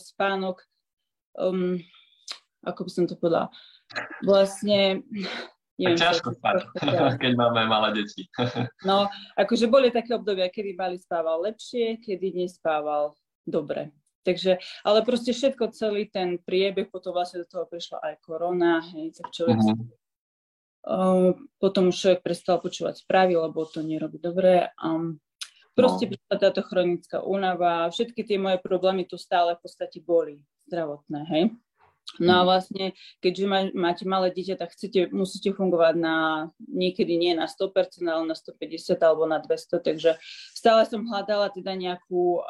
spánok, 0.00 0.64
um, 1.38 1.78
ako 2.64 2.80
by 2.88 2.90
som 2.90 3.04
to 3.04 3.14
povedala, 3.18 3.52
vlastne 4.24 5.04
Neviem, 5.74 5.98
ťažko 5.98 6.38
spať, 6.38 6.70
keď 7.22 7.32
máme 7.34 7.66
malé 7.66 8.02
deti. 8.02 8.30
no, 8.88 9.10
akože 9.34 9.66
boli 9.66 9.90
také 9.90 10.14
obdobia, 10.14 10.46
kedy 10.46 10.78
Bali 10.78 10.96
spával 11.02 11.42
lepšie, 11.42 11.98
kedy 11.98 12.30
nespával 12.30 13.18
dobre. 13.42 13.90
Takže, 14.24 14.56
ale 14.86 15.04
proste 15.04 15.34
všetko, 15.34 15.74
celý 15.74 16.08
ten 16.08 16.38
priebeh, 16.40 16.88
potom 16.88 17.12
vlastne 17.12 17.44
do 17.44 17.50
toho 17.50 17.66
prišla 17.68 18.00
aj 18.00 18.14
korona, 18.24 18.80
hej, 18.94 19.18
tak 19.18 19.34
človek 19.34 19.58
uh-huh. 19.60 19.76
uh, 20.88 21.30
potom 21.60 21.92
už 21.92 21.96
človek 21.98 22.20
prestal 22.24 22.56
počúvať 22.62 23.04
správy, 23.04 23.36
lebo 23.36 23.66
to 23.68 23.84
nerobí 23.84 24.22
dobre. 24.22 24.72
Um, 24.80 25.20
proste 25.74 26.06
no. 26.06 26.10
prišla 26.14 26.36
táto 26.40 26.62
chronická 26.62 27.18
únava, 27.20 27.90
všetky 27.90 28.22
tie 28.24 28.38
moje 28.38 28.58
problémy 28.62 29.04
tu 29.04 29.18
stále 29.18 29.58
v 29.58 29.62
podstate 29.62 30.00
boli 30.00 30.40
zdravotné, 30.70 31.20
hej. 31.28 31.42
No 32.20 32.32
a 32.38 32.42
mhm. 32.44 32.46
vlastne, 32.46 32.84
keďže 33.18 33.44
má, 33.48 33.60
máte 33.74 34.04
malé 34.06 34.30
dieťa, 34.30 34.60
tak 34.60 34.76
chcete, 34.76 35.10
musíte 35.10 35.50
fungovať 35.50 35.94
na, 35.98 36.16
niekedy 36.62 37.16
nie 37.18 37.32
na 37.34 37.50
100%, 37.50 38.04
ale 38.06 38.22
na 38.28 38.36
150 38.36 38.94
alebo 39.02 39.26
na 39.26 39.42
200, 39.42 39.82
takže 39.82 40.10
stále 40.54 40.86
som 40.86 41.02
hľadala 41.02 41.50
teda 41.50 41.74
nejakú, 41.74 42.44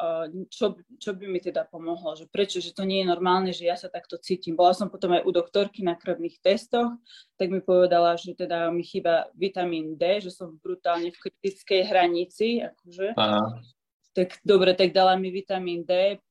čo, 0.52 0.76
čo 1.00 1.10
by 1.16 1.24
mi 1.30 1.40
teda 1.40 1.64
pomohlo, 1.70 2.12
že 2.18 2.28
prečo, 2.28 2.60
že 2.60 2.76
to 2.76 2.84
nie 2.84 3.02
je 3.02 3.10
normálne, 3.10 3.54
že 3.56 3.64
ja 3.64 3.78
sa 3.78 3.88
takto 3.88 4.20
cítim. 4.20 4.58
Bola 4.58 4.76
som 4.76 4.92
potom 4.92 5.16
aj 5.16 5.24
u 5.24 5.30
doktorky 5.32 5.80
na 5.80 5.96
krvných 5.96 6.44
testoch, 6.44 6.92
tak 7.40 7.48
mi 7.48 7.64
povedala, 7.64 8.20
že 8.20 8.36
teda 8.36 8.68
mi 8.68 8.84
chýba 8.84 9.32
vitamín 9.32 9.96
D, 9.96 10.20
že 10.20 10.34
som 10.34 10.60
brutálne 10.60 11.08
v 11.08 11.30
kritickej 11.30 11.88
hranici, 11.88 12.60
akože. 12.60 13.16
Aha. 13.16 13.64
Tak 14.14 14.46
dobre, 14.46 14.78
tak 14.78 14.94
dala 14.94 15.18
mi 15.18 15.34
vitamín 15.34 15.82
D, 15.82 16.22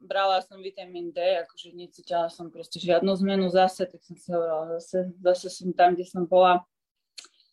brala 0.00 0.42
som 0.42 0.62
vitamín 0.62 1.10
D, 1.10 1.18
akože 1.44 1.74
necítila 1.74 2.30
som 2.30 2.48
proste 2.48 2.78
žiadnu 2.78 3.10
zmenu 3.18 3.50
zase, 3.50 3.86
tak 3.86 4.00
som 4.02 4.14
si 4.14 4.28
hovorila, 4.30 4.78
zase, 4.78 5.10
zase 5.18 5.46
som 5.50 5.74
tam, 5.74 5.94
kde 5.98 6.06
som 6.06 6.24
bola. 6.24 6.62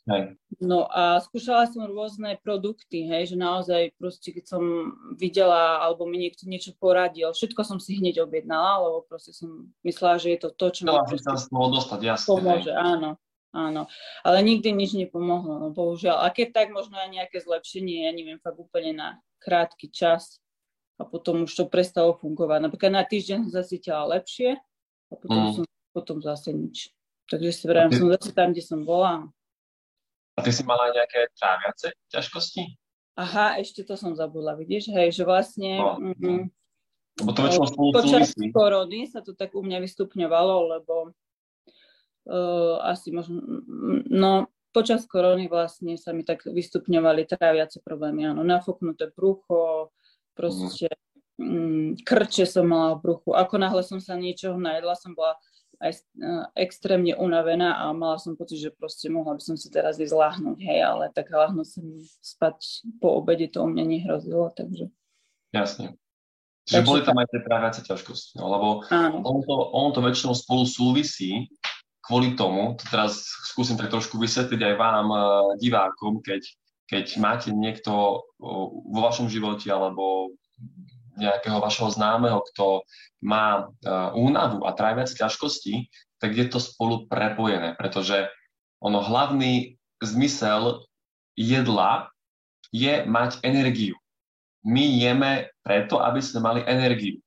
Hej. 0.05 0.37
No 0.61 0.85
a 0.85 1.17
skúšala 1.17 1.65
som 1.65 1.89
rôzne 1.89 2.37
produkty, 2.45 3.09
hej, 3.09 3.33
že 3.33 3.37
naozaj 3.41 3.89
proste, 3.97 4.29
keď 4.29 4.45
som 4.45 4.61
videla, 5.17 5.81
alebo 5.81 6.05
mi 6.05 6.21
niekto 6.21 6.45
niečo 6.45 6.77
poradil, 6.77 7.33
všetko 7.33 7.65
som 7.65 7.81
si 7.81 7.97
hneď 7.97 8.21
objednala, 8.21 8.85
lebo 8.85 9.01
proste 9.09 9.33
som 9.33 9.73
myslela, 9.81 10.21
že 10.21 10.37
je 10.37 10.39
to 10.45 10.49
to, 10.53 10.67
čo 10.69 10.81
mi 10.85 10.93
dostať, 10.93 11.99
jasne. 12.05 12.29
Pomôže, 12.29 12.69
hej. 12.69 12.77
áno, 12.77 13.17
áno. 13.49 13.89
Ale 14.21 14.45
nikdy 14.45 14.77
nič 14.77 14.93
nepomohlo, 14.93 15.57
no 15.57 15.67
bohužiaľ. 15.73 16.21
A 16.21 16.29
keď 16.29 16.53
tak, 16.53 16.67
možno 16.69 17.01
aj 17.01 17.09
nejaké 17.09 17.41
zlepšenie, 17.41 18.05
ja 18.05 18.13
neviem, 18.13 18.37
fakt 18.37 18.61
úplne 18.61 18.93
na 18.93 19.07
krátky 19.41 19.89
čas, 19.89 20.37
a 20.95 21.03
potom 21.03 21.43
už 21.43 21.51
to 21.51 21.63
prestalo 21.67 22.15
fungovať. 22.15 22.59
Napríklad 22.63 22.91
na 22.91 23.03
týždeň 23.03 23.47
som 23.47 23.51
sa 23.51 23.63
cítila 23.67 24.07
lepšie 24.07 24.55
a 25.11 25.13
potom, 25.13 25.39
mm. 25.39 25.53
som, 25.59 25.63
potom 25.91 26.17
zase 26.23 26.55
nič. 26.55 26.95
Takže 27.27 27.49
si 27.51 27.63
vrajím, 27.67 27.91
ty... 27.91 27.97
som 27.99 28.07
zase 28.15 28.31
tam, 28.31 28.49
kde 28.55 28.63
som 28.63 28.79
bola. 28.85 29.27
A 30.35 30.39
ty 30.43 30.51
si 30.51 30.63
mala 30.63 30.91
nejaké 30.91 31.31
tráviace 31.35 31.95
ťažkosti? 32.11 32.63
Aha, 33.15 33.55
ešte 33.63 33.87
to 33.87 33.95
som 33.95 34.11
zabudla, 34.11 34.59
vidíš, 34.59 34.91
hej, 34.91 35.15
že 35.15 35.23
vlastne... 35.23 35.79
No. 35.79 35.95
Mm, 36.19 36.51
lebo 37.15 37.31
to 37.31 37.47
väčšinou 37.47 37.67
spolu 37.71 37.89
Počas 37.95 38.35
korony 38.51 39.07
sa 39.07 39.23
to 39.23 39.31
tak 39.31 39.55
u 39.55 39.63
mňa 39.63 39.79
vystupňovalo, 39.79 40.55
lebo 40.75 41.15
uh, 42.27 42.75
asi 42.83 43.15
možno... 43.15 43.39
No, 44.11 44.51
počas 44.75 45.07
korony 45.07 45.47
vlastne 45.47 45.95
sa 45.95 46.11
mi 46.11 46.27
tak 46.27 46.43
vystupňovali 46.43 47.23
tráviace 47.23 47.79
problémy, 47.79 48.27
áno, 48.27 48.43
nafúknuté 48.43 49.15
brucho, 49.15 49.95
proste 50.35 50.91
mm, 51.39 52.03
krče 52.03 52.45
som 52.45 52.67
mala 52.67 52.99
v 52.99 53.09
bruchu. 53.09 53.31
Ako 53.33 53.55
náhle 53.55 53.81
som 53.81 54.03
sa 54.03 54.19
niečoho 54.19 54.59
najedla, 54.59 54.93
som 54.99 55.15
bola 55.15 55.39
aj 55.83 55.91
uh, 56.19 56.47
extrémne 56.55 57.15
unavená 57.15 57.83
a 57.83 57.91
mala 57.91 58.15
som 58.15 58.39
pocit, 58.39 58.63
že 58.63 58.71
proste 58.71 59.11
mohla 59.11 59.35
by 59.35 59.43
som 59.43 59.55
si 59.59 59.67
teraz 59.67 59.99
ísť 59.99 60.15
láhnuť, 60.15 60.57
hej, 60.63 60.79
ale 60.83 61.11
tak 61.11 61.31
láhnuť 61.31 61.67
sa 61.67 61.79
mi 61.83 61.99
spať 62.23 62.57
po 63.03 63.19
obede, 63.19 63.51
to 63.51 63.63
u 63.63 63.67
mňa 63.67 63.83
nehrozilo, 63.83 64.51
takže... 64.55 64.87
Jasne. 65.51 65.95
Čiže 66.65 66.81
takže 66.81 66.89
boli 66.89 67.01
tam 67.05 67.17
aj 67.21 67.27
tie 67.29 67.41
práviace 67.45 67.79
ťažkosti, 67.85 68.41
no, 68.41 68.49
lebo 68.49 68.67
ono 69.21 69.39
to, 69.45 69.55
ono 69.69 69.89
to 69.93 70.01
väčšinou 70.01 70.33
spolu 70.33 70.63
súvisí 70.65 71.45
kvôli 72.01 72.33
tomu, 72.33 72.73
to 72.79 72.85
teraz 72.89 73.21
skúsim 73.53 73.77
tak 73.77 73.93
trošku 73.93 74.17
vysvetliť 74.17 74.61
aj 74.61 74.75
vám, 74.79 75.07
uh, 75.11 75.53
divákom, 75.61 76.23
keď 76.23 76.41
keď 76.85 77.05
máte 77.17 77.49
niekto 77.49 78.21
vo 78.37 78.99
vašom 79.01 79.29
živote 79.29 79.69
alebo 79.69 80.33
nejakého 81.15 81.59
vašeho 81.63 81.89
známeho, 81.95 82.43
kto 82.53 82.83
má 83.23 83.63
e, 83.63 83.89
únavu 84.19 84.67
a 84.67 84.75
tráviac 84.75 85.07
ťažkosti, 85.07 85.87
tak 86.19 86.35
je 86.35 86.45
to 86.51 86.59
spolu 86.59 87.07
prepojené, 87.07 87.75
pretože 87.79 88.27
ono 88.83 88.99
hlavný 88.99 89.79
zmysel 90.03 90.83
jedla 91.39 92.11
je 92.75 93.07
mať 93.07 93.39
energiu. 93.47 93.95
My 94.67 94.83
jeme 94.83 95.47
preto, 95.63 96.03
aby 96.03 96.19
sme 96.19 96.43
mali 96.43 96.61
energiu. 96.67 97.23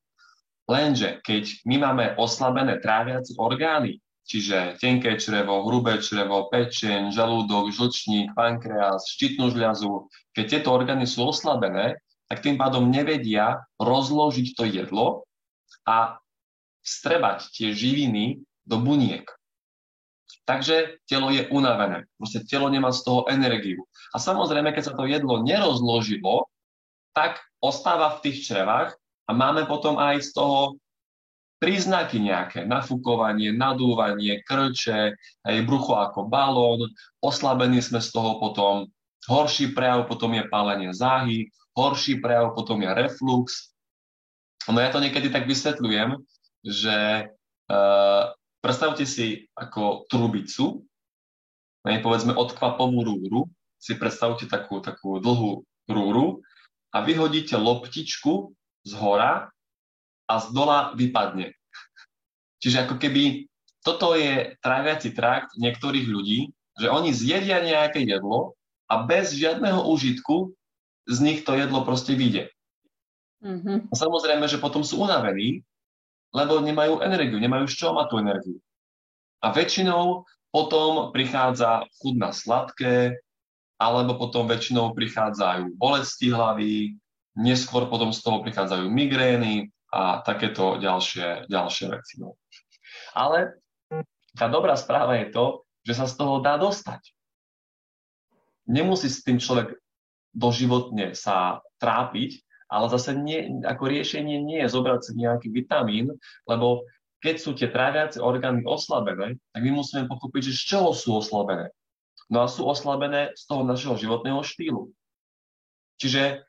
Lenže 0.68 1.24
keď 1.24 1.64
my 1.64 1.76
máme 1.80 2.04
oslabené 2.20 2.76
tráviace 2.84 3.32
orgány, 3.40 4.04
čiže 4.28 4.76
tenké 4.76 5.16
črevo, 5.16 5.64
hrubé 5.64 5.99
črevo, 6.04 6.52
pečeň, 6.52 7.11
žalúdok, 7.11 7.73
žlčník, 7.73 8.37
pankreas, 8.37 9.08
štítnu 9.16 9.49
žľazu, 9.49 10.06
keď 10.37 10.44
tieto 10.44 10.70
orgány 10.76 11.08
sú 11.08 11.25
oslabené, 11.32 11.97
tak 12.28 12.44
tým 12.44 12.61
pádom 12.61 12.92
nevedia 12.92 13.64
rozložiť 13.80 14.49
to 14.52 14.68
jedlo 14.68 15.25
a 15.88 16.20
strebať 16.85 17.49
tie 17.56 17.73
živiny 17.73 18.44
do 18.68 18.76
buniek. 18.76 19.25
Takže 20.44 21.00
telo 21.08 21.28
je 21.32 21.49
unavené. 21.49 22.08
Proste 22.16 22.44
telo 22.44 22.68
nemá 22.73 22.92
z 22.92 23.04
toho 23.04 23.28
energiu. 23.28 23.85
A 24.12 24.20
samozrejme, 24.20 24.73
keď 24.73 24.92
sa 24.92 24.97
to 24.97 25.04
jedlo 25.08 25.44
nerozložilo, 25.44 26.49
tak 27.12 27.40
ostáva 27.61 28.16
v 28.16 28.28
tých 28.28 28.49
črevách 28.49 28.97
a 29.28 29.30
máme 29.37 29.68
potom 29.68 30.00
aj 30.00 30.25
z 30.25 30.30
toho 30.32 30.80
príznaky 31.58 32.22
nejaké, 32.22 32.62
nafúkovanie, 32.64 33.50
nadúvanie, 33.50 34.42
krče, 34.46 35.18
aj 35.42 35.56
brucho 35.66 35.98
ako 35.98 36.30
balón, 36.30 36.90
oslabení 37.18 37.82
sme 37.82 37.98
z 37.98 38.14
toho 38.14 38.38
potom, 38.38 38.86
horší 39.26 39.74
prejav 39.74 40.06
potom 40.06 40.38
je 40.38 40.46
pálenie 40.46 40.94
záhy, 40.94 41.50
horší 41.74 42.22
prejav 42.22 42.54
potom 42.54 42.78
je 42.82 42.90
reflux. 42.94 43.74
No 44.70 44.78
ja 44.78 44.90
to 44.94 45.02
niekedy 45.02 45.30
tak 45.34 45.50
vysvetľujem, 45.50 46.14
že 46.62 47.26
uh, 47.26 48.22
predstavte 48.62 49.02
si 49.06 49.50
ako 49.58 50.06
trubicu, 50.06 50.86
ne, 51.86 51.98
povedzme 51.98 52.34
odkvapovú 52.34 53.02
rúru, 53.02 53.40
si 53.78 53.94
predstavte 53.94 54.50
takú, 54.50 54.82
takú 54.82 55.22
dlhú 55.22 55.62
rúru 55.86 56.42
a 56.90 57.02
vyhodíte 57.02 57.54
loptičku 57.54 58.52
z 58.82 58.92
hora 58.98 59.50
a 60.28 60.35
z 60.38 60.52
dola 60.52 60.92
vypadne. 60.92 61.56
Čiže 62.61 62.85
ako 62.85 63.00
keby 63.00 63.49
toto 63.80 64.12
je 64.12 64.54
tráviaci 64.61 65.16
trakt 65.16 65.56
niektorých 65.56 66.06
ľudí, 66.06 66.52
že 66.78 66.92
oni 66.92 67.11
zjedia 67.16 67.64
nejaké 67.64 68.04
jedlo 68.04 68.54
a 68.87 69.02
bez 69.08 69.32
žiadneho 69.35 69.88
užitku 69.88 70.52
z 71.08 71.18
nich 71.25 71.40
to 71.42 71.56
jedlo 71.56 71.82
proste 71.82 72.12
vyjde. 72.12 72.52
Mm-hmm. 73.40 73.88
A 73.88 73.94
samozrejme, 73.94 74.44
že 74.50 74.61
potom 74.61 74.85
sú 74.85 75.00
unavení, 75.00 75.64
lebo 76.35 76.61
nemajú 76.61 77.00
energiu, 77.00 77.40
nemajú 77.40 77.64
z 77.70 77.75
čoho 77.80 77.97
mať 77.97 78.06
tú 78.12 78.16
energiu. 78.20 78.58
A 79.40 79.54
väčšinou 79.54 80.26
potom 80.50 81.14
prichádza 81.14 81.87
chud 82.02 82.18
na 82.18 82.35
sladké, 82.35 83.16
alebo 83.78 84.18
potom 84.18 84.50
väčšinou 84.50 84.92
prichádzajú 84.92 85.78
bolesti 85.78 86.35
hlavy, 86.35 86.99
neskôr 87.38 87.87
potom 87.87 88.11
z 88.11 88.20
toho 88.20 88.42
prichádzajú 88.42 88.90
migrény, 88.90 89.70
a 89.88 90.21
takéto 90.21 90.76
ďalšie, 90.76 91.49
ďalšie 91.49 91.87
veci. 91.88 92.21
No. 92.21 92.37
Ale 93.16 93.57
tá 94.37 94.47
dobrá 94.47 94.76
správa 94.76 95.16
je 95.21 95.33
to, 95.33 95.64
že 95.85 95.97
sa 95.97 96.07
z 96.07 96.14
toho 96.21 96.45
dá 96.45 96.61
dostať. 96.61 97.00
nemusí 98.68 99.09
s 99.09 99.25
tým 99.25 99.40
človek 99.40 99.80
doživotne 100.37 101.16
sa 101.16 101.64
trápiť, 101.80 102.45
ale 102.68 102.92
zase 102.92 103.16
nie, 103.16 103.64
ako 103.64 103.88
riešenie 103.88 104.45
nie 104.45 104.61
je 104.61 104.68
zobrať 104.68 105.00
si 105.00 105.12
nejaký 105.16 105.49
vitamín, 105.49 106.12
lebo 106.45 106.85
keď 107.25 107.35
sú 107.40 107.57
tie 107.57 107.73
tráviace 107.73 108.21
orgány 108.21 108.62
oslabené, 108.62 109.40
tak 109.50 109.61
my 109.64 109.80
musíme 109.80 110.04
pochopiť, 110.07 110.52
že 110.52 110.54
z 110.54 110.62
čoho 110.76 110.92
sú 110.92 111.18
oslabené. 111.18 111.73
No 112.28 112.45
a 112.45 112.47
sú 112.47 112.68
oslabené 112.68 113.33
z 113.35 113.42
toho 113.49 113.64
našeho 113.64 113.97
životného 113.97 114.45
štýlu. 114.45 114.92
Čiže 115.99 116.45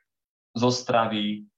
zo 0.54 0.70
stravy, 0.70 1.49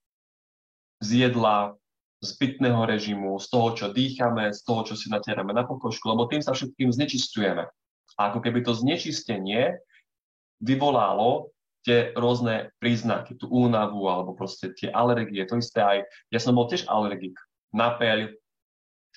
z 1.03 1.29
jedla, 1.29 1.75
z 2.23 2.31
pitného 2.39 2.87
režimu, 2.87 3.43
z 3.43 3.47
toho, 3.51 3.69
čo 3.75 3.87
dýchame, 3.91 4.55
z 4.55 4.63
toho, 4.63 4.87
čo 4.87 4.95
si 4.95 5.11
natierame 5.11 5.51
na 5.51 5.67
pokožku, 5.67 6.07
lebo 6.07 6.31
tým 6.31 6.39
sa 6.39 6.55
všetkým 6.55 6.95
znečistujeme. 6.95 7.67
A 8.15 8.21
ako 8.31 8.39
keby 8.39 8.63
to 8.63 8.79
znečistenie 8.79 9.83
vyvolalo 10.63 11.51
tie 11.83 12.15
rôzne 12.15 12.71
príznaky, 12.79 13.35
tú 13.35 13.51
únavu 13.51 14.07
alebo 14.07 14.39
proste 14.39 14.71
tie 14.71 14.87
alergie. 14.95 15.43
To 15.51 15.59
isté 15.59 15.83
aj, 15.83 15.99
ja 16.31 16.39
som 16.39 16.55
bol 16.55 16.71
tiež 16.71 16.87
alergik 16.87 17.35
na 17.75 17.99
peľ, 17.99 18.31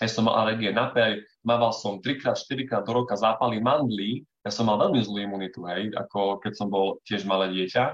ja 0.01 0.07
som 0.09 0.25
mal 0.25 0.41
alergie 0.41 0.73
na 0.73 0.89
peľ, 0.89 1.21
mával 1.45 1.69
som 1.71 2.01
3 2.01 2.25
4 2.25 2.65
krát 2.65 2.83
do 2.83 2.91
roka 2.91 3.13
zápaly 3.13 3.61
mandlí, 3.61 4.25
ja 4.41 4.49
som 4.49 4.65
mal 4.65 4.81
veľmi 4.81 4.97
zlú 5.05 5.21
imunitu, 5.21 5.61
hej, 5.69 5.93
ako 5.93 6.41
keď 6.41 6.53
som 6.57 6.67
bol 6.73 6.97
tiež 7.05 7.23
malé 7.29 7.53
dieťa. 7.53 7.93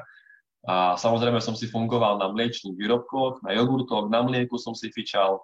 A 0.61 0.93
samozrejme 0.93 1.41
som 1.41 1.57
si 1.57 1.65
fungoval 1.65 2.21
na 2.21 2.29
mliečných 2.29 2.77
výrobkoch, 2.77 3.41
na 3.41 3.57
jogurtoch, 3.57 4.13
na 4.13 4.21
mlieku 4.21 4.61
som 4.61 4.77
si 4.77 4.93
fičal, 4.93 5.41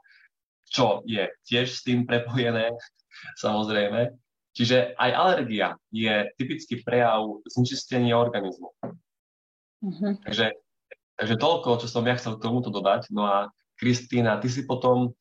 čo 0.70 1.02
je 1.10 1.26
tiež 1.50 1.74
s 1.74 1.82
tým 1.82 2.06
prepojené, 2.06 2.70
samozrejme. 3.44 4.14
Čiže 4.58 4.98
aj 4.98 5.12
alergia 5.14 5.78
je 5.94 6.34
typický 6.34 6.82
prejav 6.82 7.46
znečistenia 7.46 8.18
organizmu. 8.18 8.74
Mm-hmm. 9.86 10.26
Takže, 10.26 10.58
takže 11.14 11.36
toľko, 11.38 11.86
čo 11.86 11.88
som 11.90 12.02
ja 12.10 12.18
chcel 12.18 12.42
k 12.42 12.46
tomuto 12.50 12.74
dodať. 12.74 13.14
No 13.14 13.30
a 13.30 13.54
Kristýna, 13.78 14.42
ty 14.42 14.50
si 14.50 14.66
potom 14.66 15.14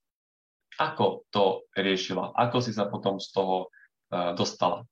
ako 0.81 1.29
to 1.29 1.69
riešila? 1.77 2.33
Ako 2.37 2.65
si 2.65 2.73
sa 2.73 2.89
potom 2.89 3.21
z 3.21 3.29
toho 3.33 3.69
uh, 4.13 4.33
dostala? 4.33 4.85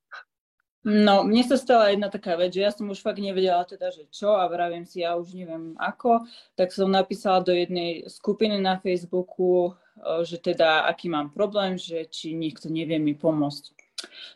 No, 0.84 1.24
mne 1.24 1.40
sa 1.48 1.56
stala 1.56 1.88
jedna 1.96 2.12
taká 2.12 2.36
vec, 2.36 2.52
že 2.52 2.60
ja 2.60 2.68
som 2.68 2.92
už 2.92 3.00
fakt 3.00 3.16
nevedela 3.16 3.64
teda, 3.64 3.88
že 3.88 4.04
čo 4.12 4.36
a 4.36 4.44
vravím 4.52 4.84
si, 4.84 5.00
ja 5.00 5.16
už 5.16 5.32
neviem 5.32 5.72
ako, 5.80 6.28
tak 6.60 6.76
som 6.76 6.92
napísala 6.92 7.40
do 7.40 7.56
jednej 7.56 8.04
skupiny 8.04 8.60
na 8.60 8.76
Facebooku, 8.76 9.72
e, 9.72 10.28
že 10.28 10.36
teda 10.36 10.84
aký 10.84 11.08
mám 11.08 11.32
problém, 11.32 11.80
že 11.80 12.04
či 12.12 12.36
niekto 12.36 12.68
nevie 12.68 13.00
mi 13.00 13.16
pomôcť. 13.16 13.72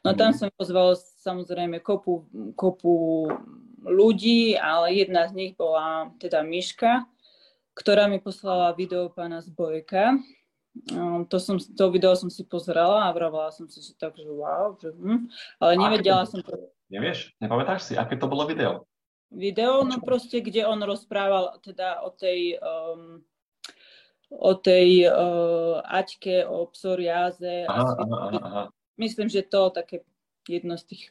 No 0.01 0.17
tam 0.17 0.33
mhm. 0.33 0.39
som 0.41 0.49
pozvala 0.57 0.97
samozrejme 1.21 1.85
kopu, 1.85 2.25
kopu 2.57 3.29
ľudí, 3.85 4.57
ale 4.57 5.05
jedna 5.05 5.29
z 5.29 5.37
nich 5.37 5.53
bola 5.53 6.09
teda 6.17 6.41
Miška, 6.41 7.05
ktorá 7.77 8.09
mi 8.09 8.25
poslala 8.25 8.73
video 8.73 9.13
pána 9.13 9.45
Zbojka, 9.45 10.17
Um, 10.93 11.27
to, 11.27 11.41
som, 11.41 11.59
to 11.59 11.85
video 11.91 12.15
som 12.15 12.31
si 12.31 12.45
pozerala 12.45 13.09
a 13.09 13.15
vravela 13.15 13.51
som 13.51 13.67
si, 13.67 13.81
že 13.81 13.97
tak, 13.97 14.17
že 14.17 14.29
wow, 14.29 14.77
že 14.79 14.93
hm, 14.95 15.29
ale 15.59 15.73
nevedela 15.77 16.25
som 16.25 16.41
to. 16.41 16.55
Nevieš, 16.89 17.37
nepamätáš 17.41 17.93
si, 17.93 17.95
aké 17.97 18.17
to 18.17 18.31
bolo 18.31 18.49
video? 18.49 18.89
Video, 19.29 19.85
no 19.85 20.01
proste, 20.01 20.41
kde 20.41 20.65
on 20.65 20.81
rozprával 20.81 21.61
teda 21.61 22.01
o 22.01 22.09
tej, 22.09 22.57
um, 22.65 23.21
o 24.33 24.53
tej 24.57 25.05
uh, 25.05 25.85
Aťke, 25.85 26.49
o 26.49 26.65
psoriáze. 26.73 27.69
Aha, 27.69 27.85
a 27.93 28.03
aha, 28.09 28.29
aha. 28.41 28.65
Myslím, 28.97 29.29
že 29.29 29.45
to 29.45 29.69
také 29.69 30.01
jedno 30.49 30.81
z 30.81 30.97
tých 30.97 31.05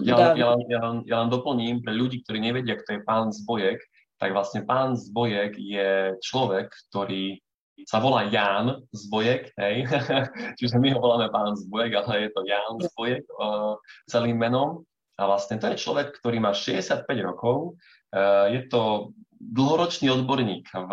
ja, 0.00 0.32
ja, 0.32 0.56
ja, 0.72 0.80
ja 1.04 1.16
len 1.20 1.28
doplním 1.28 1.84
pre 1.84 1.92
ľudí, 1.92 2.24
ktorí 2.24 2.40
nevedia, 2.40 2.80
kto 2.80 2.96
je 2.96 3.00
pán 3.04 3.28
Zbojek, 3.28 3.76
tak 4.16 4.32
vlastne 4.32 4.64
pán 4.64 4.96
Zbojek 4.96 5.60
je 5.60 6.16
človek, 6.24 6.72
ktorý 6.88 7.44
sa 7.84 8.00
volá 8.00 8.24
Ján 8.32 8.80
Zbojek, 8.88 9.52
hej, 9.60 9.84
čiže 10.58 10.80
my 10.80 10.96
ho 10.96 10.98
voláme 11.02 11.28
pán 11.28 11.52
Zbojek, 11.52 11.92
ale 12.00 12.26
je 12.26 12.30
to 12.32 12.40
Ján 12.48 12.74
Zbojek 12.80 13.24
uh, 13.36 13.76
celým 14.08 14.40
menom. 14.40 14.86
A 15.16 15.24
vlastne 15.24 15.56
to 15.56 15.68
je 15.72 15.80
človek, 15.80 16.16
ktorý 16.20 16.40
má 16.40 16.52
65 16.52 17.08
rokov, 17.24 17.76
uh, 18.12 18.48
je 18.52 18.64
to 18.68 19.12
dlhoročný 19.36 20.08
odborník 20.12 20.64
v 20.72 20.92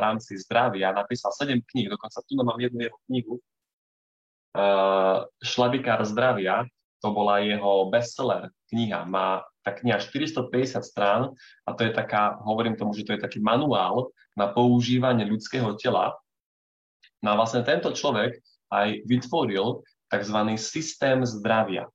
rámci 0.00 0.40
zdravia, 0.40 0.96
napísal 0.96 1.32
7 1.32 1.60
kníh, 1.72 1.92
dokonca 1.92 2.18
tu 2.24 2.32
mám 2.40 2.56
jednu 2.56 2.88
jeho 2.88 2.98
knihu, 3.08 3.34
uh, 4.56 5.28
Šlabikár 5.44 6.04
zdravia, 6.08 6.64
to 7.04 7.12
bola 7.12 7.44
jeho 7.44 7.92
bestseller 7.92 8.48
kniha, 8.74 9.06
má 9.06 9.46
tá 9.62 9.70
kniha 9.70 10.02
450 10.02 10.82
strán 10.82 11.30
a 11.62 11.70
to 11.78 11.86
je 11.86 11.94
taká, 11.94 12.42
hovorím 12.42 12.74
tomu, 12.74 12.90
že 12.98 13.06
to 13.06 13.14
je 13.14 13.22
taký 13.22 13.38
manuál 13.38 14.10
na 14.34 14.50
používanie 14.50 15.22
ľudského 15.22 15.78
tela. 15.78 16.18
No 17.22 17.32
a 17.32 17.38
vlastne 17.38 17.62
tento 17.62 17.94
človek 17.94 18.42
aj 18.74 19.06
vytvoril 19.06 19.86
tzv. 20.10 20.38
systém 20.58 21.22
zdravia. 21.22 21.86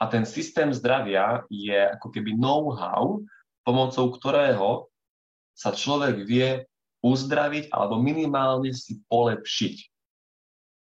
A 0.00 0.08
ten 0.08 0.24
systém 0.24 0.72
zdravia 0.72 1.44
je 1.50 1.76
ako 1.98 2.08
keby 2.08 2.38
know-how, 2.38 3.20
pomocou 3.66 4.08
ktorého 4.14 4.88
sa 5.52 5.74
človek 5.74 6.24
vie 6.24 6.64
uzdraviť 7.04 7.68
alebo 7.74 8.00
minimálne 8.00 8.72
si 8.72 9.02
polepšiť. 9.10 9.76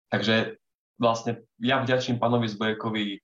Takže 0.09 0.57
vlastne 0.97 1.45
ja 1.61 1.83
vďačím 1.83 2.17
pánovi 2.17 2.49
Zbojekovi 2.49 3.21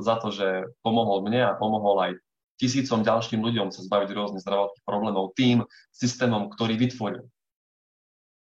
za 0.00 0.14
to, 0.20 0.28
že 0.32 0.72
pomohol 0.80 1.24
mne 1.24 1.52
a 1.52 1.56
pomohol 1.56 1.96
aj 2.00 2.12
tisícom 2.60 3.02
ďalším 3.02 3.42
ľuďom 3.42 3.74
sa 3.74 3.82
zbaviť 3.82 4.10
rôznych 4.14 4.44
zdravotných 4.44 4.84
problémov 4.86 5.34
tým 5.34 5.66
systémom, 5.90 6.48
ktorý 6.52 6.78
vytvoril. 6.78 7.26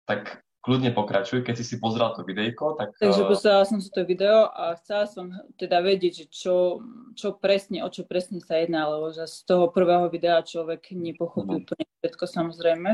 Tak 0.06 0.43
kľudne 0.64 0.96
pokračuj, 0.96 1.44
keď 1.44 1.60
si 1.60 1.66
si 1.68 1.76
pozrel 1.76 2.16
to 2.16 2.24
videjko. 2.24 2.80
Tak, 2.80 2.96
Takže 2.96 3.28
pozerala 3.28 3.68
som 3.68 3.84
si 3.84 3.92
to 3.92 4.08
video 4.08 4.48
a 4.48 4.80
chcela 4.80 5.06
som 5.12 5.36
teda 5.60 5.84
vedieť, 5.84 6.24
že 6.24 6.26
čo, 6.32 6.80
čo 7.20 7.36
presne, 7.36 7.84
o 7.84 7.92
čo 7.92 8.08
presne 8.08 8.40
sa 8.40 8.64
jedná, 8.64 8.88
lebo 8.88 9.12
z 9.12 9.44
toho 9.44 9.68
prvého 9.68 10.08
videa 10.08 10.40
človek 10.40 10.96
nepochopil 10.96 11.60
mm. 11.60 11.64
úplne 11.68 11.86
všetko 12.00 12.26
samozrejme. 12.26 12.90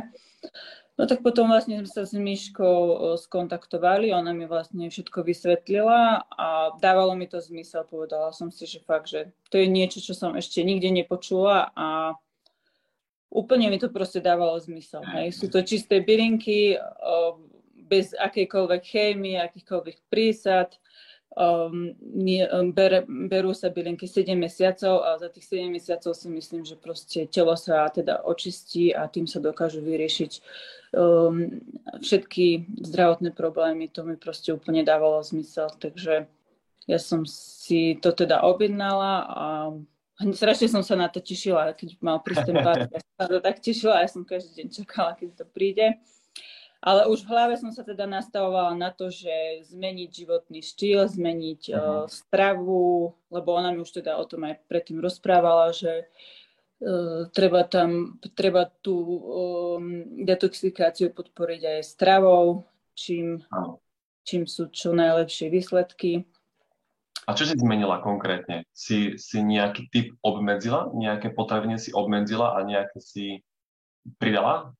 No 0.99 1.07
tak 1.07 1.23
potom 1.23 1.47
vlastne 1.47 1.79
sme 1.79 1.87
sa 1.87 2.03
s 2.03 2.11
Myškou 2.11 3.15
skontaktovali, 3.21 4.11
ona 4.11 4.35
mi 4.35 4.43
vlastne 4.49 4.91
všetko 4.91 5.23
vysvetlila 5.23 6.27
a 6.27 6.75
dávalo 6.81 7.15
mi 7.15 7.23
to 7.23 7.39
zmysel, 7.39 7.87
povedala 7.87 8.35
som 8.35 8.51
si, 8.51 8.67
že 8.67 8.83
fakt, 8.83 9.07
že 9.07 9.31
to 9.47 9.61
je 9.61 9.71
niečo, 9.71 10.03
čo 10.03 10.11
som 10.11 10.35
ešte 10.35 10.59
nikde 10.59 10.91
nepočula 10.91 11.71
a 11.71 12.19
úplne 13.31 13.69
mi 13.69 13.77
to 13.79 13.87
proste 13.87 14.19
dávalo 14.19 14.59
zmysel. 14.59 15.05
Hej. 15.05 15.39
Sú 15.39 15.47
to 15.47 15.61
čisté 15.63 16.01
bylinky, 16.01 16.75
bez 17.89 18.13
akejkoľvek 18.13 18.81
chémie, 18.85 19.41
akýchkoľvek 19.41 19.97
prísad, 20.13 20.77
um, 21.33 21.97
nie, 22.01 22.45
um, 22.45 22.69
ber, 22.69 23.05
berú 23.07 23.53
sa 23.57 23.73
bylinky 23.73 24.05
7 24.05 24.37
mesiacov 24.37 25.01
a 25.01 25.17
za 25.17 25.29
tých 25.33 25.65
7 25.65 25.73
mesiacov 25.73 26.13
si 26.13 26.29
myslím, 26.29 26.61
že 26.65 26.77
proste 26.77 27.25
telo 27.25 27.57
sa 27.57 27.89
teda 27.89 28.21
očistí 28.25 28.93
a 28.93 29.09
tým 29.09 29.25
sa 29.25 29.41
dokážu 29.41 29.81
vyriešiť 29.81 30.31
um, 30.93 31.61
všetky 32.01 32.77
zdravotné 32.85 33.33
problémy. 33.33 33.89
To 33.97 34.05
mi 34.05 34.15
proste 34.15 34.53
úplne 34.53 34.85
dávalo 34.85 35.25
zmysel, 35.25 35.73
takže 35.81 36.29
ja 36.89 36.97
som 36.97 37.25
si 37.25 37.97
to 38.01 38.09
teda 38.13 38.41
objednala 38.41 39.13
a 39.29 39.45
strašne 40.33 40.67
som 40.67 40.83
sa 40.83 40.97
na 40.97 41.07
to 41.07 41.21
tešila, 41.21 41.77
keď 41.77 42.01
mal 42.01 42.19
prísť 42.19 42.49
ten 42.49 42.57
pár, 42.59 42.89
ja 42.89 42.99
som 42.99 43.13
sa 43.15 43.25
to 43.29 43.37
tak 43.39 43.57
tešila, 43.61 44.01
ja 44.03 44.09
som 44.09 44.25
každý 44.25 44.63
deň 44.63 44.67
čakala, 44.73 45.13
keď 45.15 45.27
to 45.37 45.45
príde. 45.47 45.95
Ale 46.79 47.11
už 47.11 47.27
v 47.27 47.31
hlave 47.35 47.59
som 47.59 47.75
sa 47.75 47.83
teda 47.83 48.07
nastavovala 48.07 48.71
na 48.71 48.87
to, 48.87 49.11
že 49.11 49.67
zmeniť 49.67 50.09
životný 50.15 50.63
štýl, 50.63 51.11
zmeniť 51.11 51.61
uh-huh. 51.75 52.03
uh, 52.03 52.07
stravu, 52.07 53.11
lebo 53.27 53.49
ona 53.51 53.75
mi 53.75 53.83
už 53.83 53.99
teda 53.99 54.15
o 54.15 54.23
tom 54.23 54.47
aj 54.47 54.63
predtým 54.71 55.03
rozprávala, 55.03 55.75
že 55.75 56.07
uh, 56.07 57.27
treba 57.35 57.67
tam, 57.67 58.15
treba 58.31 58.71
tú 58.79 58.95
um, 58.95 60.07
detoxikáciu 60.23 61.11
podporiť 61.11 61.61
aj 61.67 61.79
stravou, 61.83 62.63
čím, 62.95 63.43
uh-huh. 63.43 63.75
čím 64.23 64.47
sú 64.47 64.71
čo 64.71 64.95
najlepšie 64.95 65.51
výsledky. 65.51 66.23
A 67.27 67.35
čo 67.35 67.43
si 67.43 67.59
zmenila 67.59 67.99
konkrétne? 67.99 68.63
Si, 68.71 69.19
si 69.19 69.43
nejaký 69.43 69.91
typ 69.91 70.07
obmedzila? 70.23 70.95
Nejaké 70.95 71.35
potraviny 71.35 71.75
si 71.75 71.91
obmedzila 71.91 72.55
a 72.55 72.63
nejaké 72.63 73.03
si 73.03 73.43
pridala? 74.15 74.73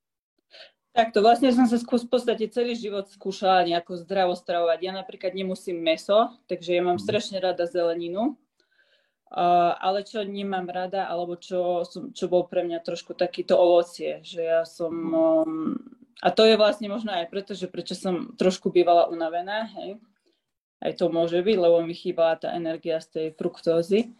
Takto 0.89 1.21
vlastne 1.21 1.53
som 1.53 1.69
sa 1.69 1.77
skús, 1.77 2.01
v 2.03 2.11
podstate 2.11 2.49
celý 2.49 2.73
život 2.73 3.05
skúšala 3.07 3.61
nejako 3.61 4.01
zdravo 4.01 4.33
stravovať. 4.33 4.79
Ja 4.81 4.91
napríklad 4.97 5.37
nemusím 5.37 5.85
meso, 5.85 6.33
takže 6.49 6.73
ja 6.73 6.81
mám 6.81 6.97
mm. 6.97 7.05
strašne 7.05 7.37
rada 7.37 7.69
zeleninu. 7.69 8.35
Uh, 9.29 9.77
ale 9.77 10.01
čo 10.01 10.25
nemám 10.25 10.65
rada, 10.65 11.05
alebo 11.05 11.37
čo, 11.37 11.85
som, 11.85 12.09
čo 12.09 12.25
bol 12.25 12.49
pre 12.49 12.65
mňa 12.65 12.81
trošku 12.81 13.13
takýto 13.13 13.53
ovocie, 13.53 14.25
že 14.25 14.41
ja 14.41 14.65
som... 14.65 14.89
Um, 14.89 15.77
a 16.25 16.33
to 16.33 16.49
je 16.49 16.57
vlastne 16.57 16.89
možno 16.89 17.13
aj 17.13 17.29
preto, 17.29 17.53
že 17.53 17.69
prečo 17.69 17.93
som 17.93 18.33
trošku 18.33 18.73
bývala 18.73 19.05
unavená, 19.05 19.69
hej. 19.77 20.01
Aj 20.81 20.89
to 20.97 21.13
môže 21.13 21.37
byť, 21.45 21.57
lebo 21.61 21.85
mi 21.85 21.93
chýbala 21.93 22.41
tá 22.41 22.57
energia 22.57 22.97
z 22.97 23.07
tej 23.13 23.27
fruktózy. 23.37 24.17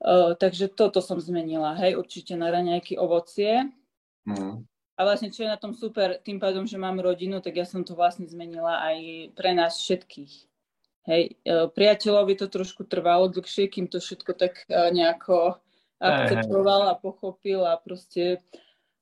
Uh, 0.00 0.32
takže 0.32 0.72
toto 0.72 1.04
som 1.04 1.20
zmenila, 1.20 1.76
hej, 1.76 2.00
určite 2.00 2.32
na 2.32 2.48
raňajky 2.48 2.96
ovocie. 2.96 3.68
Mm. 4.24 4.64
A 4.96 5.04
vlastne, 5.04 5.28
čo 5.28 5.44
je 5.44 5.52
na 5.52 5.60
tom 5.60 5.76
super, 5.76 6.16
tým 6.24 6.40
pádom, 6.40 6.64
že 6.64 6.80
mám 6.80 6.96
rodinu, 6.96 7.44
tak 7.44 7.60
ja 7.60 7.68
som 7.68 7.84
to 7.84 7.92
vlastne 7.92 8.24
zmenila 8.24 8.80
aj 8.80 8.96
pre 9.36 9.52
nás 9.52 9.76
všetkých. 9.76 10.32
Hej, 11.06 11.22
uh, 11.46 11.68
priateľovi 11.70 12.34
to 12.34 12.48
trošku 12.48 12.88
trvalo 12.88 13.28
dlhšie, 13.28 13.68
kým 13.68 13.86
to 13.86 14.00
všetko 14.00 14.32
tak 14.34 14.64
uh, 14.66 14.90
nejako 14.90 15.60
akceptoval 15.96 16.92
a 16.92 16.98
pochopil 16.98 17.64
a 17.64 17.80
proste 17.80 18.44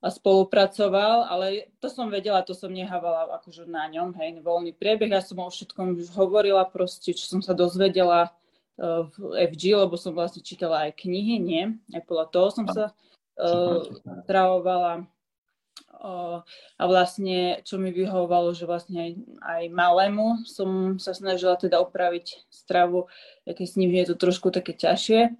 a 0.05 0.13
spolupracoval, 0.13 1.25
ale 1.25 1.73
to 1.81 1.89
som 1.89 2.13
vedela, 2.13 2.45
to 2.45 2.53
som 2.53 2.69
nehávala 2.69 3.25
akože 3.41 3.65
na 3.65 3.89
ňom, 3.89 4.13
hej, 4.21 4.37
voľný 4.45 4.69
priebeh, 4.77 5.09
ja 5.09 5.17
som 5.17 5.41
o 5.41 5.49
všetkom 5.49 5.97
už 5.97 6.13
hovorila 6.13 6.61
proste, 6.69 7.09
čo 7.17 7.25
som 7.25 7.41
sa 7.41 7.57
dozvedela 7.57 8.29
uh, 8.77 9.09
v 9.09 9.49
FG, 9.49 9.73
lebo 9.73 9.97
som 9.97 10.13
vlastne 10.13 10.45
čítala 10.45 10.85
aj 10.85 11.01
knihy, 11.01 11.41
nie, 11.41 11.73
aj 11.89 12.05
podľa 12.05 12.25
toho 12.29 12.47
som 12.53 12.65
sa 12.69 12.93
uh, 12.93 13.81
travovala 14.29 15.09
a 16.01 16.83
vlastne, 16.85 17.63
čo 17.63 17.79
mi 17.79 17.95
vyhovovalo, 17.95 18.51
že 18.51 18.67
vlastne 18.67 18.97
aj, 18.99 19.11
aj 19.41 19.63
malému 19.71 20.43
som 20.43 20.99
sa 21.01 21.15
snažila 21.15 21.55
teda 21.55 21.79
opraviť 21.81 22.47
stravu, 22.51 23.07
keď 23.47 23.65
s 23.65 23.77
ním 23.79 23.95
je 23.95 24.11
to 24.11 24.15
trošku 24.15 24.51
také 24.51 24.75
ťažšie. 24.75 25.33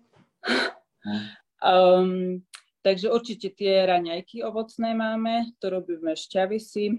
Um, 1.65 2.41
Takže 2.85 3.09
určite 3.09 3.49
tie 3.57 3.81
raňajky 3.81 4.45
ovocné 4.45 4.93
máme, 4.93 5.57
to 5.57 5.73
robíme 5.73 6.13
šťavisy, 6.13 6.93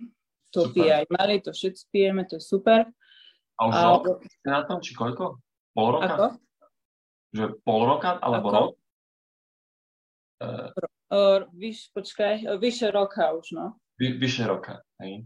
to 0.51 0.67
super. 0.67 0.75
pije 0.75 0.91
aj 0.99 1.07
mali, 1.15 1.39
to 1.39 1.55
všetci 1.55 1.83
pijeme, 1.95 2.27
to 2.27 2.43
je 2.43 2.43
super. 2.43 2.91
A 3.55 3.61
už 3.71 3.75
a... 3.79 3.83
rok 3.95 4.19
ste 4.27 4.49
na 4.51 4.67
tom, 4.67 4.83
či 4.83 4.99
koľko? 4.99 5.39
Pol 5.79 5.89
roka? 5.95 6.11
Ako? 6.11 6.27
Že 7.39 7.45
pol 7.63 7.81
roka, 7.87 8.19
alebo 8.19 8.47
Ako? 8.51 8.57
rok? 8.59 8.71
Uh... 10.43 10.75
Uh, 11.07 11.47
vyš, 11.55 11.95
počkaj, 11.95 12.59
vyše 12.59 12.91
roka 12.91 13.31
už, 13.31 13.55
no. 13.55 13.79
Vy, 13.95 14.19
vyše 14.19 14.43
roka, 14.43 14.83
hej. 14.99 15.23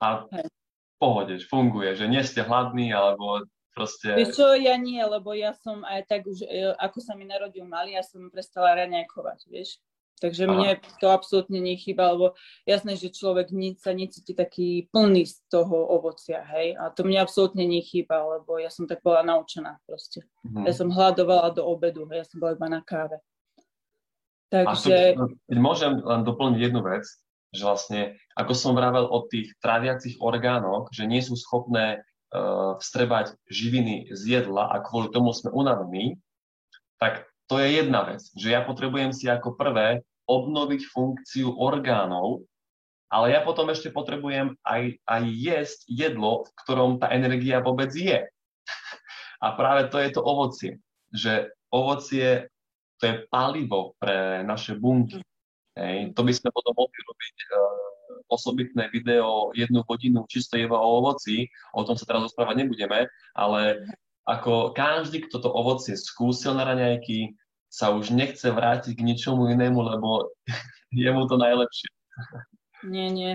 A 0.00 0.24
hej. 0.32 0.48
v 0.48 0.94
pohode, 0.96 1.36
funguje, 1.44 1.92
že 1.94 2.08
nie 2.08 2.24
ste 2.24 2.40
hladní, 2.40 2.96
alebo 2.96 3.44
proste... 3.76 4.16
Vieš 4.16 4.40
čo, 4.40 4.56
ja 4.56 4.74
nie, 4.80 4.98
lebo 4.98 5.36
ja 5.36 5.52
som 5.52 5.84
aj 5.84 6.08
tak 6.08 6.24
už, 6.24 6.48
e, 6.48 6.72
ako 6.80 6.98
sa 6.98 7.12
mi 7.12 7.28
narodil 7.28 7.68
malý, 7.68 7.94
ja 7.94 8.02
som 8.02 8.32
prestala 8.32 8.74
raňajkovať, 8.74 9.52
vieš. 9.52 9.78
Takže 10.18 10.50
Aha. 10.50 10.50
mne 10.50 10.70
to 10.98 11.14
absolútne 11.14 11.62
nechýba, 11.62 12.10
lebo 12.10 12.34
jasné, 12.66 12.98
že 12.98 13.14
človek 13.14 13.54
sa 13.78 13.94
necíti 13.94 14.34
taký 14.34 14.90
plný 14.90 15.30
z 15.30 15.46
toho 15.46 15.78
ovocia, 15.94 16.42
hej. 16.56 16.74
A 16.74 16.90
to 16.90 17.06
mne 17.06 17.22
absolútne 17.22 17.62
nechýba, 17.62 18.18
lebo 18.26 18.58
ja 18.58 18.66
som 18.66 18.90
tak 18.90 18.98
bola 19.06 19.22
naučená 19.22 19.78
proste. 19.86 20.26
Mhm. 20.42 20.66
Ja 20.66 20.72
som 20.74 20.90
hľadovala 20.90 21.54
do 21.54 21.62
obedu, 21.62 22.02
ja 22.10 22.26
som 22.26 22.42
bola 22.42 22.58
iba 22.58 22.66
na 22.66 22.82
káve. 22.82 23.22
Takže... 24.48 24.96
A 25.12 25.16
tu, 25.16 25.36
keď 25.44 25.58
môžem 25.60 25.92
len 26.00 26.22
doplniť 26.24 26.60
jednu 26.60 26.80
vec, 26.80 27.04
že 27.52 27.62
vlastne, 27.64 28.00
ako 28.36 28.52
som 28.52 28.72
vravel 28.76 29.08
o 29.08 29.24
tých 29.28 29.56
traviacich 29.60 30.20
orgánoch, 30.20 30.92
že 30.92 31.08
nie 31.08 31.20
sú 31.24 31.36
schopné 31.36 32.00
uh, 32.32 32.76
vstrebať 32.80 33.36
živiny 33.48 34.12
z 34.12 34.40
jedla 34.40 34.68
a 34.68 34.84
kvôli 34.84 35.08
tomu 35.12 35.32
sme 35.32 35.52
unavení, 35.52 36.20
tak 37.00 37.28
to 37.48 37.56
je 37.56 37.80
jedna 37.80 38.04
vec, 38.04 38.20
že 38.36 38.52
ja 38.52 38.60
potrebujem 38.60 39.16
si 39.16 39.28
ako 39.28 39.56
prvé 39.56 40.04
obnoviť 40.28 40.80
funkciu 40.92 41.56
orgánov, 41.56 42.44
ale 43.08 43.32
ja 43.32 43.40
potom 43.40 43.72
ešte 43.72 43.88
potrebujem 43.88 44.52
aj, 44.60 45.00
aj 45.08 45.22
jesť 45.32 45.78
jedlo, 45.88 46.44
v 46.44 46.50
ktorom 46.60 47.00
tá 47.00 47.08
energia 47.08 47.64
vôbec 47.64 47.88
je. 47.96 48.28
A 49.44 49.56
práve 49.56 49.88
to 49.88 49.96
je 49.96 50.10
to 50.12 50.20
ovocie, 50.20 50.76
že 51.16 51.48
ovocie 51.72 52.52
to 52.98 53.04
je 53.06 53.14
palivo 53.30 53.94
pre 53.98 54.42
naše 54.42 54.74
bunky. 54.74 55.22
Hej. 55.78 56.12
To 56.18 56.26
by 56.26 56.32
sme 56.34 56.50
potom 56.50 56.74
mohli 56.74 56.98
robiť 57.06 57.36
uh, 57.54 57.58
osobitné 58.28 58.90
video 58.90 59.54
jednu 59.54 59.86
hodinu 59.86 60.26
čisto 60.26 60.58
iba 60.58 60.74
o 60.74 60.98
ovoci, 60.98 61.46
o 61.72 61.86
tom 61.86 61.94
sa 61.94 62.04
teraz 62.04 62.26
rozprávať 62.26 62.66
nebudeme, 62.66 63.06
ale 63.38 63.86
ako 64.28 64.76
každý, 64.76 65.24
kto 65.24 65.40
to 65.40 65.48
ovocie 65.48 65.96
skúsil 65.96 66.52
na 66.52 66.68
raňajky, 66.68 67.32
sa 67.68 67.92
už 67.92 68.12
nechce 68.12 68.48
vrátiť 68.48 68.96
k 68.96 69.06
ničomu 69.06 69.48
inému, 69.52 69.78
lebo 69.80 70.32
je 70.92 71.08
mu 71.08 71.24
to 71.24 71.36
najlepšie. 71.40 71.88
Nie, 72.84 73.08
nie. 73.12 73.32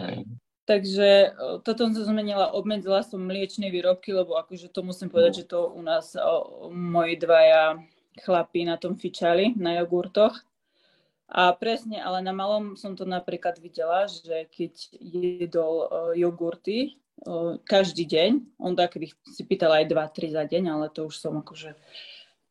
Hej. 0.00 0.26
Takže 0.66 1.38
toto 1.62 1.86
som 1.86 2.10
zmenila, 2.10 2.50
obmedzila 2.50 3.06
som 3.06 3.22
mliečne 3.22 3.70
výrobky, 3.70 4.10
lebo 4.10 4.34
akože 4.34 4.66
to 4.74 4.82
musím 4.82 5.06
povedať, 5.14 5.32
no. 5.32 5.38
že 5.38 5.44
to 5.46 5.60
u 5.70 5.82
nás 5.86 6.18
o, 6.18 6.66
moji 6.74 7.14
dvaja 7.22 7.78
chlapí 8.24 8.64
na 8.64 8.76
tom 8.76 8.96
fičali, 8.96 9.52
na 9.56 9.80
jogurtoch. 9.82 10.40
A 11.26 11.50
presne, 11.58 11.98
ale 11.98 12.22
na 12.22 12.30
malom 12.30 12.78
som 12.78 12.94
to 12.94 13.02
napríklad 13.02 13.58
videla, 13.58 14.06
že 14.06 14.46
keď 14.46 14.72
jedol 15.02 15.90
jogurty, 16.14 16.94
každý 17.66 18.04
deň. 18.06 18.30
On 18.60 18.76
tak 18.76 18.94
si 19.26 19.42
pýtal 19.42 19.72
aj 19.82 19.90
2-3 19.90 20.36
za 20.36 20.44
deň, 20.44 20.64
ale 20.70 20.86
to 20.92 21.08
už 21.08 21.16
som 21.16 21.34
akože, 21.40 21.74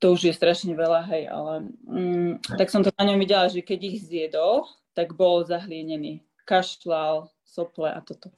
to 0.01 0.05
už 0.11 0.27
je 0.27 0.33
strašne 0.33 0.73
veľa, 0.73 1.01
hej, 1.13 1.23
ale 1.29 1.53
mm, 1.85 2.57
tak 2.57 2.67
som 2.73 2.81
to 2.83 2.91
na 2.97 3.05
ňom 3.07 3.21
videla, 3.21 3.47
že 3.47 3.61
keď 3.61 3.79
ich 3.85 3.97
zjedol, 4.03 4.67
tak 4.97 5.13
bol 5.13 5.45
zahlienený. 5.45 6.25
Kašľal, 6.45 7.29
sople 7.45 7.89
a 7.93 8.01
toto. 8.01 8.33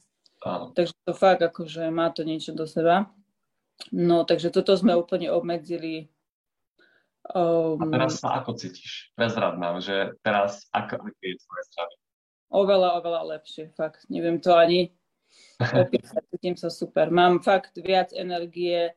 Áno. 0.46 0.72
Takže 0.72 0.94
to 1.04 1.14
fakt 1.18 1.42
akože 1.42 1.90
má 1.90 2.14
to 2.14 2.22
niečo 2.22 2.54
do 2.54 2.70
seba. 2.70 3.10
No, 3.94 4.26
takže 4.26 4.50
toto 4.50 4.74
sme 4.74 4.98
úplne 4.98 5.30
obmedzili. 5.30 6.10
Um, 7.36 7.82
a 7.82 7.86
teraz 7.92 8.24
sa 8.24 8.40
ako 8.40 8.56
cítiš? 8.56 9.12
Prezrad 9.18 9.60
nám, 9.60 9.84
že 9.84 10.16
teraz 10.24 10.68
ako, 10.72 11.04
aké 11.08 11.26
je 11.34 11.38
tvoje 11.44 11.64
zdravie? 11.74 11.98
Oveľa, 12.48 12.90
oveľa 13.04 13.22
lepšie, 13.36 13.76
fakt. 13.76 14.08
Neviem 14.08 14.40
to 14.40 14.56
ani 14.56 14.96
opísať, 15.60 16.24
cítim 16.32 16.56
sa 16.56 16.72
super. 16.72 17.12
Mám 17.12 17.44
fakt 17.44 17.76
viac 17.76 18.16
energie, 18.16 18.96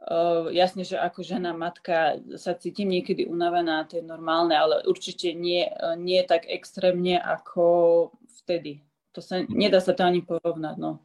Uh, 0.00 0.48
jasne, 0.48 0.80
že 0.80 0.96
ako 0.96 1.20
žena, 1.20 1.52
matka 1.52 2.16
sa 2.40 2.56
cítim 2.56 2.88
niekedy 2.88 3.28
unavená, 3.28 3.84
to 3.84 4.00
je 4.00 4.04
normálne, 4.08 4.56
ale 4.56 4.80
určite 4.88 5.36
nie, 5.36 5.68
nie 6.00 6.24
tak 6.24 6.48
extrémne 6.48 7.20
ako 7.20 8.08
vtedy. 8.40 8.80
To 9.12 9.20
sa, 9.20 9.44
nedá 9.44 9.76
sa 9.84 9.92
to 9.92 10.00
ani 10.00 10.24
porovnať, 10.24 10.80
no. 10.80 11.04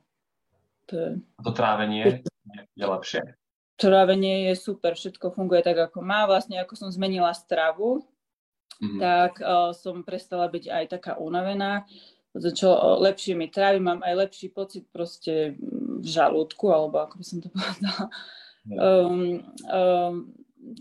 To, 0.87 0.93
je... 0.95 1.09
to 1.43 1.51
trávenie 1.51 2.07
je, 2.07 2.13
je 2.79 2.85
lepšie? 2.87 3.19
Trávenie 3.75 4.51
je 4.51 4.55
super, 4.55 4.95
všetko 4.95 5.35
funguje 5.35 5.59
tak, 5.59 5.91
ako 5.91 5.99
má. 5.99 6.23
Vlastne, 6.23 6.59
ako 6.63 6.79
som 6.79 6.89
zmenila 6.91 7.35
stravu, 7.35 8.07
mm-hmm. 8.79 8.99
tak 9.03 9.43
uh, 9.43 9.75
som 9.75 9.99
prestala 10.03 10.47
byť 10.47 10.71
aj 10.71 10.85
taká 10.95 11.19
unavená 11.19 11.83
čo 12.35 12.99
lepšie 12.99 13.35
mi 13.35 13.47
trávi, 13.47 13.79
mám 13.79 14.03
aj 14.03 14.27
lepší 14.27 14.51
pocit 14.51 14.83
proste 14.91 15.55
v 16.01 16.07
žalúdku, 16.07 16.67
alebo 16.67 16.99
ako 16.99 17.15
by 17.19 17.25
som 17.25 17.39
to 17.39 17.49
povedala. 17.55 18.03
Um, 18.65 19.45
um, 19.69 20.15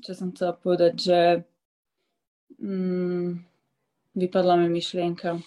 čo 0.01 0.17
som 0.17 0.33
chcela 0.33 0.57
povedať, 0.57 0.93
že 0.99 1.21
um, 2.59 3.39
vypadla 4.17 4.65
mi 4.65 4.69
myšlienka. 4.73 5.39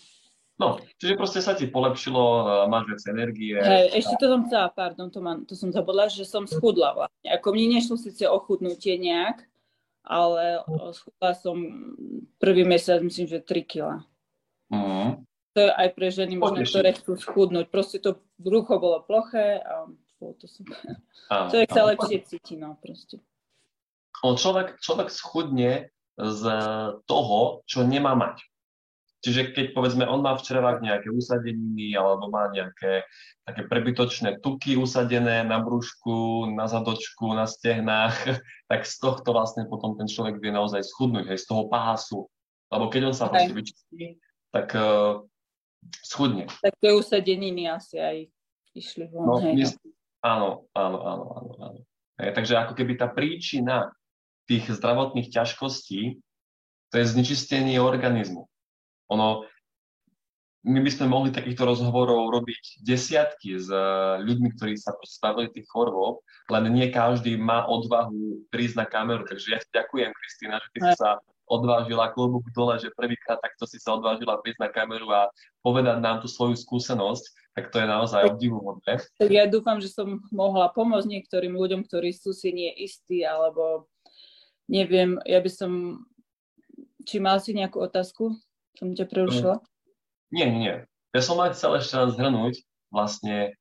No, 0.57 0.81
čiže 0.97 1.13
proste 1.13 1.39
sa 1.45 1.53
ti 1.53 1.69
polepšilo, 1.69 2.65
máš 2.65 2.89
viac 2.89 3.01
energie. 3.13 3.53
Hej, 3.61 4.01
ešte 4.01 4.17
to 4.17 4.25
som 4.25 4.41
chcela, 4.49 4.73
pardon, 4.73 5.07
to, 5.13 5.21
mám, 5.21 5.45
to 5.45 5.53
som 5.53 5.69
zabudla, 5.69 6.09
že 6.09 6.25
som 6.25 6.49
schudla 6.49 6.97
vlastne. 6.97 7.29
Ako 7.29 7.53
mne 7.53 7.77
nešlo 7.77 7.93
síce 7.93 8.25
o 8.25 8.41
chudnutie 8.41 8.97
nejak, 8.97 9.45
ale 10.01 10.65
schudla 10.97 11.31
som 11.37 11.55
prvý 12.41 12.65
mesiac, 12.65 13.05
myslím, 13.05 13.29
že 13.29 13.45
3 13.45 13.69
kila. 13.69 13.95
Mm 14.73 15.27
to 15.57 15.65
je 15.65 15.73
aj 15.73 15.89
pre 15.97 16.13
ženy 16.13 16.37
možno, 16.37 16.61
ktoré 16.61 16.93
chcú 16.93 17.17
schudnúť. 17.17 17.73
Proste 17.73 17.97
to 17.97 18.21
brucho 18.37 18.77
bolo 18.77 19.01
ploché 19.01 19.57
a 19.57 19.89
bolo 20.21 20.37
to 20.37 20.45
super. 20.45 20.77
Človek 21.33 21.69
sa 21.73 21.83
lepšie 21.89 22.17
cíti, 22.29 22.53
no 22.61 22.77
proste. 22.77 23.17
On 24.21 24.37
človek, 24.37 24.77
človek 24.77 25.09
schudne 25.09 25.89
z 26.13 26.41
toho, 27.09 27.65
čo 27.65 27.81
nemá 27.81 28.13
mať. 28.13 28.45
Čiže 29.17 29.49
keď 29.51 29.65
povedzme, 29.73 30.05
on 30.05 30.21
má 30.21 30.37
v 30.37 30.45
črevách 30.45 30.85
nejaké 30.85 31.09
usadeniny 31.09 31.97
alebo 31.97 32.29
má 32.29 32.53
nejaké 32.53 33.01
také 33.49 33.65
prebytočné 33.65 34.37
tuky 34.45 34.77
usadené 34.77 35.41
na 35.41 35.57
brúšku, 35.57 36.45
na 36.53 36.69
zadočku, 36.69 37.33
na 37.33 37.49
stehnách, 37.49 38.13
tak 38.69 38.85
z 38.85 38.95
tohto 39.01 39.33
vlastne 39.33 39.65
potom 39.65 39.97
ten 39.97 40.05
človek 40.05 40.37
vie 40.37 40.53
naozaj 40.53 40.85
schudnúť, 40.85 41.33
aj 41.33 41.39
z 41.41 41.45
toho 41.49 41.63
pásu. 41.65 42.29
Lebo 42.69 42.91
keď 42.93 43.01
on 43.09 43.15
sa 43.15 43.31
proste 43.31 43.55
vyčistí, 43.55 44.21
tak 44.53 44.75
uh, 44.75 45.23
schudne. 46.03 46.45
Tak 46.61 46.77
to 46.77 46.99
usadeniny 46.99 47.65
asi 47.71 47.97
aj 47.97 48.17
išli 48.75 49.09
von. 49.09 49.25
No, 49.25 49.35
hej, 49.41 49.55
no. 49.55 49.69
Áno, 50.21 50.49
áno, 50.75 50.97
áno, 51.01 51.25
áno. 51.33 51.51
áno. 51.63 51.79
Hej, 52.17 52.33
takže 52.33 52.53
ako 52.57 52.73
keby 52.73 52.93
tá 52.97 53.07
príčina 53.09 53.93
tých 54.49 54.67
zdravotných 54.73 55.29
ťažkostí, 55.29 56.17
to 56.89 56.95
je 56.97 57.05
znečistenie 57.05 57.77
organizmu. 57.77 58.49
Ono, 59.13 59.47
my 60.67 60.79
by 60.83 60.91
sme 60.91 61.07
mohli 61.07 61.29
takýchto 61.31 61.63
rozhovorov 61.63 62.27
robiť 62.33 62.83
desiatky 62.83 63.55
s 63.55 63.71
uh, 63.71 64.19
ľuďmi, 64.19 64.51
ktorí 64.59 64.75
sa 64.75 64.91
stavili 65.07 65.47
tých 65.53 65.69
chorôb, 65.71 66.19
len 66.51 66.67
nie 66.75 66.91
každý 66.91 67.39
má 67.39 67.63
odvahu 67.69 68.43
prísť 68.51 68.83
na 68.83 68.85
kameru. 68.85 69.23
Takže 69.23 69.47
ja 69.55 69.59
ti 69.63 69.69
ďakujem, 69.71 70.11
Kristýna, 70.11 70.59
že 70.59 70.69
ty 70.75 70.79
si 70.83 70.93
sa 70.99 71.23
odvážila 71.47 72.11
klobúk 72.11 72.51
dole, 72.51 72.75
že 72.75 72.91
prvýkrát 72.91 73.39
takto 73.39 73.63
si 73.63 73.79
sa 73.79 73.95
odvážila 73.95 74.43
prísť 74.43 74.67
na 74.67 74.69
kameru 74.69 75.07
a 75.15 75.31
povedať 75.63 76.03
nám 76.03 76.19
tú 76.19 76.27
svoju 76.27 76.59
skúsenosť, 76.59 77.23
tak 77.55 77.71
to 77.71 77.79
je 77.79 77.87
naozaj 77.87 78.27
obdivuhodné. 78.35 78.99
Tak 79.15 79.31
ja 79.31 79.47
dúfam, 79.47 79.79
že 79.79 79.87
som 79.87 80.19
mohla 80.29 80.67
pomôcť 80.75 81.07
niektorým 81.07 81.55
ľuďom, 81.55 81.87
ktorí 81.87 82.11
sú 82.11 82.35
si 82.35 82.51
nie 82.51 82.69
istí, 82.75 83.23
alebo 83.23 83.87
neviem, 84.67 85.15
ja 85.23 85.39
by 85.39 85.49
som... 85.49 85.71
Či 87.07 87.23
mal 87.23 87.39
si 87.39 87.55
nejakú 87.55 87.79
otázku? 87.79 88.35
Som 88.77 88.93
ťa 88.93 89.05
prerušila? 89.09 89.57
Nie, 90.29 90.45
nie, 90.53 90.59
nie. 90.61 90.75
Ja 91.17 91.21
som 91.25 91.41
len 91.41 91.51
chcel 91.57 91.81
ešte 91.81 91.97
raz 91.97 92.13
zhrnúť 92.13 92.61
vlastne 92.93 93.57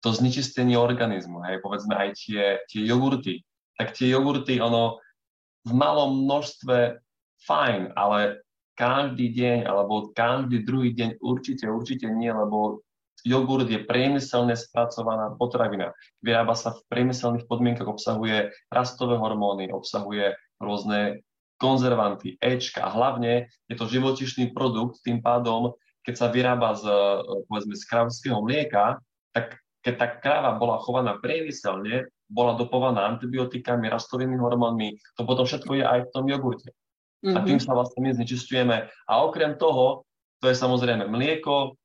to 0.00 0.14
znečistenie 0.14 0.78
organizmu, 0.78 1.42
hej, 1.44 1.60
povedzme 1.60 1.92
aj 1.92 2.16
tie, 2.16 2.42
tie 2.70 2.82
jogurty. 2.88 3.42
Tak 3.76 3.92
tie 3.92 4.08
jogurty, 4.08 4.56
ono 4.62 5.02
v 5.66 5.72
malom 5.74 6.24
množstve 6.24 7.02
fajn, 7.44 7.92
ale 7.98 8.40
každý 8.78 9.32
deň 9.34 9.66
alebo 9.66 10.12
každý 10.14 10.62
druhý 10.62 10.94
deň 10.94 11.20
určite, 11.20 11.66
určite 11.66 12.06
nie, 12.12 12.30
lebo 12.30 12.86
jogurt 13.26 13.66
je 13.66 13.82
priemyselne 13.82 14.54
spracovaná 14.54 15.34
potravina. 15.34 15.90
Vyrába 16.22 16.54
sa 16.54 16.76
v 16.76 16.84
priemyselných 16.92 17.50
podmienkach, 17.50 17.88
obsahuje 17.88 18.54
rastové 18.70 19.18
hormóny, 19.18 19.72
obsahuje 19.74 20.38
rôzne 20.62 21.25
konzervanty, 21.56 22.36
Ečka 22.40 22.84
a 22.84 22.92
hlavne 22.92 23.48
je 23.66 23.74
to 23.76 23.88
živočišný 23.88 24.52
produkt, 24.52 25.00
tým 25.00 25.24
pádom, 25.24 25.76
keď 26.04 26.14
sa 26.14 26.26
vyrába 26.30 26.76
z, 26.76 26.84
povedzme, 27.50 27.74
z 27.74 27.84
kravského 27.88 28.38
mlieka, 28.38 29.00
tak 29.32 29.58
keď 29.82 29.94
tá 29.98 30.06
kráva 30.18 30.50
bola 30.58 30.82
chovaná 30.82 31.18
priemyselne, 31.18 32.10
bola 32.26 32.58
dopovaná 32.58 33.06
antibiotikami, 33.06 33.86
rastovými 33.86 34.34
hormónmi, 34.34 34.98
to 35.14 35.22
potom 35.22 35.46
všetko 35.46 35.78
je 35.78 35.84
aj 35.86 36.00
v 36.06 36.12
tom 36.12 36.24
jogurte. 36.26 36.74
Mm-hmm. 37.22 37.34
A 37.34 37.38
tým 37.46 37.58
mhm. 37.58 37.64
sa 37.64 37.72
vlastne 37.74 38.00
my 38.02 38.10
znečistujeme. 38.12 38.76
A 38.86 39.12
okrem 39.22 39.54
toho, 39.56 40.04
to 40.42 40.50
je 40.50 40.56
samozrejme 40.58 41.08
mlieko, 41.08 41.78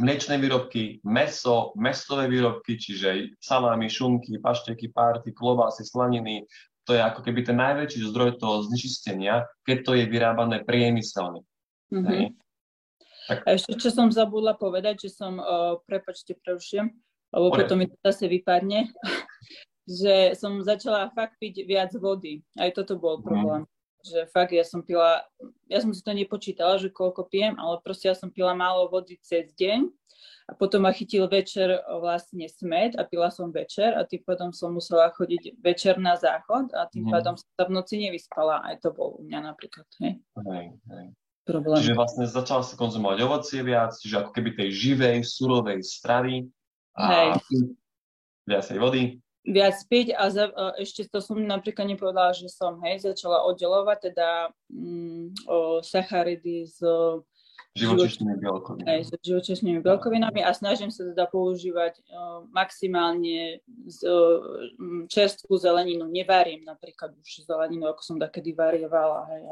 mliečne 0.00 0.40
výrobky, 0.40 1.04
meso, 1.06 1.76
mesové 1.78 2.26
výrobky, 2.26 2.74
čiže 2.74 3.38
salámy, 3.38 3.86
šunky, 3.86 4.40
pašteky, 4.42 4.90
párty, 4.90 5.30
klobásy, 5.30 5.86
slaniny. 5.86 6.42
To 6.84 6.92
je 6.92 7.00
ako 7.00 7.24
keby 7.24 7.40
ten 7.48 7.56
najväčší 7.56 8.12
zdroj 8.12 8.36
toho 8.36 8.68
znečistenia, 8.68 9.48
keď 9.64 9.76
to 9.84 9.92
je 9.96 10.04
vyrábané 10.04 10.60
priemyselne. 10.64 11.40
Mm-hmm. 11.88 12.36
Tak. 13.24 13.38
A 13.48 13.56
ešte, 13.56 13.80
čo 13.80 13.88
som 13.88 14.12
zabudla 14.12 14.52
povedať, 14.52 15.08
že 15.08 15.10
som, 15.16 15.40
uh, 15.40 15.80
prepačte, 15.88 16.36
prerušujem, 16.44 16.92
lebo 17.32 17.46
Pore. 17.48 17.64
potom 17.64 17.76
mi 17.80 17.88
to 17.88 17.96
zase 18.04 18.28
vypadne, 18.28 18.92
že 20.00 20.36
som 20.36 20.60
začala 20.60 21.08
fakt 21.16 21.40
piť 21.40 21.64
viac 21.64 21.96
vody. 21.96 22.44
Aj 22.60 22.68
toto 22.76 23.00
bol 23.00 23.20
mhm. 23.20 23.24
problém. 23.24 23.62
Že 24.04 24.28
fakt 24.28 24.52
ja 24.52 24.64
som 24.68 24.84
pila, 24.84 25.24
ja 25.64 25.80
som 25.80 25.88
si 25.96 26.04
to 26.04 26.12
nepočítala, 26.12 26.76
že 26.76 26.92
koľko 26.92 27.24
pijem, 27.24 27.56
ale 27.56 27.80
proste 27.80 28.12
ja 28.12 28.14
som 28.14 28.28
pila 28.28 28.52
málo 28.52 28.92
vody 28.92 29.16
cez 29.24 29.48
deň 29.56 29.88
a 30.44 30.52
potom 30.52 30.84
ma 30.84 30.92
chytil 30.92 31.24
večer 31.24 31.80
vlastne 31.88 32.44
smet 32.52 33.00
a 33.00 33.08
pila 33.08 33.32
som 33.32 33.48
večer 33.48 33.96
a 33.96 34.04
tým 34.04 34.20
potom 34.28 34.52
som 34.52 34.76
musela 34.76 35.08
chodiť 35.08 35.56
večer 35.64 35.96
na 35.96 36.20
záchod 36.20 36.68
a 36.76 36.84
tým 36.92 37.08
mm. 37.08 37.12
pádom 37.16 37.34
sa 37.40 37.64
v 37.64 37.72
noci 37.72 37.96
nevyspala. 38.04 38.60
Aj 38.60 38.76
to 38.76 38.92
bol 38.92 39.16
u 39.16 39.24
mňa 39.24 39.40
napríklad. 39.40 39.88
Hej. 40.04 40.20
Hej, 40.20 40.66
hej. 40.76 41.06
Problém. 41.44 41.80
Čiže 41.80 41.96
vlastne 41.96 42.24
začala 42.28 42.64
sa 42.64 42.76
konzumovať 42.76 43.18
ovocie 43.24 43.60
viac, 43.64 43.96
čiže 43.96 44.20
ako 44.20 44.30
keby 44.32 44.56
tej 44.56 44.68
živej, 44.72 45.16
surovej 45.24 45.80
stravy 45.80 46.48
a 46.96 47.04
hej. 47.08 47.28
viacej 48.44 48.76
vody 48.80 49.23
viac 49.44 49.76
piť 49.86 50.16
a, 50.16 50.32
za, 50.32 50.48
a 50.48 50.64
ešte 50.80 51.04
to 51.04 51.20
som 51.20 51.36
napríklad 51.36 51.84
nepovedala, 51.84 52.32
že 52.32 52.48
som 52.48 52.80
hej, 52.80 53.04
začala 53.04 53.44
oddelovať 53.44 54.10
teda 54.10 54.48
mm, 54.72 55.44
o 55.44 55.84
sacharidy 55.84 56.64
z 56.64 56.80
živočišnými 57.74 58.38
bielkovinami. 58.38 59.02
S 59.02 59.10
živočišnými 59.20 59.80
bielkovinami 59.82 60.40
a 60.46 60.50
snažím 60.54 60.94
sa 60.94 61.04
teda 61.10 61.26
používať 61.26 61.98
o, 62.06 62.46
maximálne 62.54 63.60
z, 63.90 63.98
o, 64.06 64.16
čerstvú 65.10 65.58
zeleninu. 65.58 66.06
Nevarím 66.06 66.62
napríklad 66.62 67.18
už 67.18 67.44
zeleninu, 67.44 67.90
ako 67.90 68.00
som 68.00 68.16
takedy 68.16 68.54
varievala. 68.54 69.26
Hej. 69.26 69.42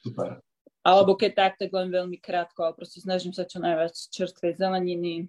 Super. 0.00 0.40
Alebo 0.80 1.12
keď 1.12 1.30
tak, 1.36 1.52
tak 1.60 1.68
len 1.76 1.92
veľmi 1.92 2.16
krátko, 2.16 2.64
ale 2.64 2.72
proste 2.72 3.04
snažím 3.04 3.36
sa 3.36 3.44
čo 3.44 3.60
najviac 3.60 3.92
čerstvej 3.92 4.56
zeleniny, 4.56 5.28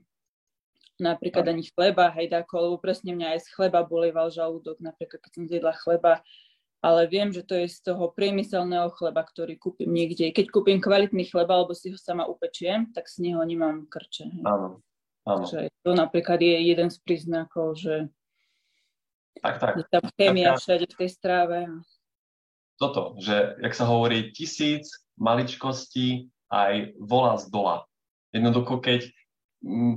napríklad 1.01 1.49
ani 1.49 1.65
chleba, 1.73 2.13
hej, 2.13 2.29
dáko, 2.29 2.69
lebo 2.69 2.77
presne 2.77 3.17
mňa 3.17 3.35
aj 3.35 3.39
z 3.43 3.47
chleba 3.57 3.81
bolieval 3.81 4.29
žalúdok, 4.29 4.77
napríklad 4.79 5.19
keď 5.19 5.31
som 5.33 5.43
zjedla 5.49 5.73
chleba, 5.81 6.21
ale 6.81 7.05
viem, 7.05 7.29
že 7.29 7.45
to 7.45 7.53
je 7.53 7.69
z 7.69 7.93
toho 7.93 8.09
priemyselného 8.09 8.89
chleba, 8.97 9.21
ktorý 9.21 9.53
kúpim 9.57 9.89
niekde. 9.89 10.33
Keď 10.33 10.49
kúpim 10.49 10.81
kvalitný 10.81 11.29
chleba, 11.29 11.61
alebo 11.61 11.77
si 11.77 11.93
ho 11.93 11.97
sama 11.97 12.25
upečiem, 12.25 12.89
tak 12.89 13.05
z 13.05 13.21
neho 13.21 13.41
nemám 13.45 13.85
krče. 13.85 14.33
Áno, 14.41 14.81
áno. 15.25 15.45
Takže 15.45 15.69
to 15.85 15.91
napríklad 15.93 16.41
je 16.41 16.57
jeden 16.73 16.89
z 16.89 16.97
príznakov, 17.05 17.77
že 17.77 18.09
tak, 19.41 19.61
tak. 19.61 19.73
je 19.77 19.85
tam 19.93 20.05
chémia 20.17 20.57
tak, 20.57 20.59
všade 20.65 20.85
v 20.89 20.97
tej 20.97 21.09
stráve. 21.13 21.59
Toto, 22.81 23.13
že, 23.21 23.61
jak 23.61 23.73
sa 23.77 23.85
hovorí, 23.85 24.33
tisíc 24.33 24.89
maličkostí 25.21 26.33
aj 26.49 26.97
volá 26.97 27.37
z 27.37 27.45
dola. 27.53 27.85
Jednoducho, 28.33 28.81
keď 28.81 29.05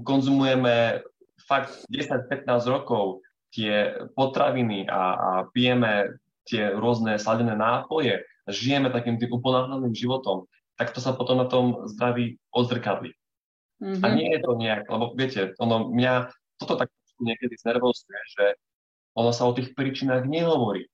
konzumujeme 0.05 1.05
fakt 1.45 1.85
10-15 1.93 2.47
rokov 2.69 3.25
tie 3.55 3.95
potraviny 4.19 4.89
a, 4.91 5.03
a 5.15 5.31
pijeme 5.55 6.19
tie 6.45 6.75
rôzne 6.75 7.17
sladené 7.17 7.57
nápoje, 7.57 8.21
žijeme 8.51 8.93
takým 8.93 9.17
tým 9.17 9.33
uponáhľaným 9.33 9.97
životom, 9.97 10.45
tak 10.77 10.93
to 10.93 11.01
sa 11.01 11.17
potom 11.17 11.41
na 11.41 11.49
tom 11.49 11.87
zdraví 11.89 12.37
odzrkadlí. 12.53 13.15
Mm-hmm. 13.81 14.03
A 14.03 14.07
nie 14.13 14.29
je 14.37 14.41
to 14.43 14.51
nejak, 14.59 14.85
lebo 14.91 15.05
viete, 15.17 15.57
ono 15.57 15.91
mňa 15.91 16.31
toto 16.61 16.77
tak 16.79 16.93
niekedy 17.23 17.55
znervozuje, 17.59 18.21
že 18.37 18.45
ono 19.15 19.31
sa 19.31 19.47
o 19.47 19.55
tých 19.55 19.73
príčinách 19.73 20.27
nehovorí. 20.27 20.91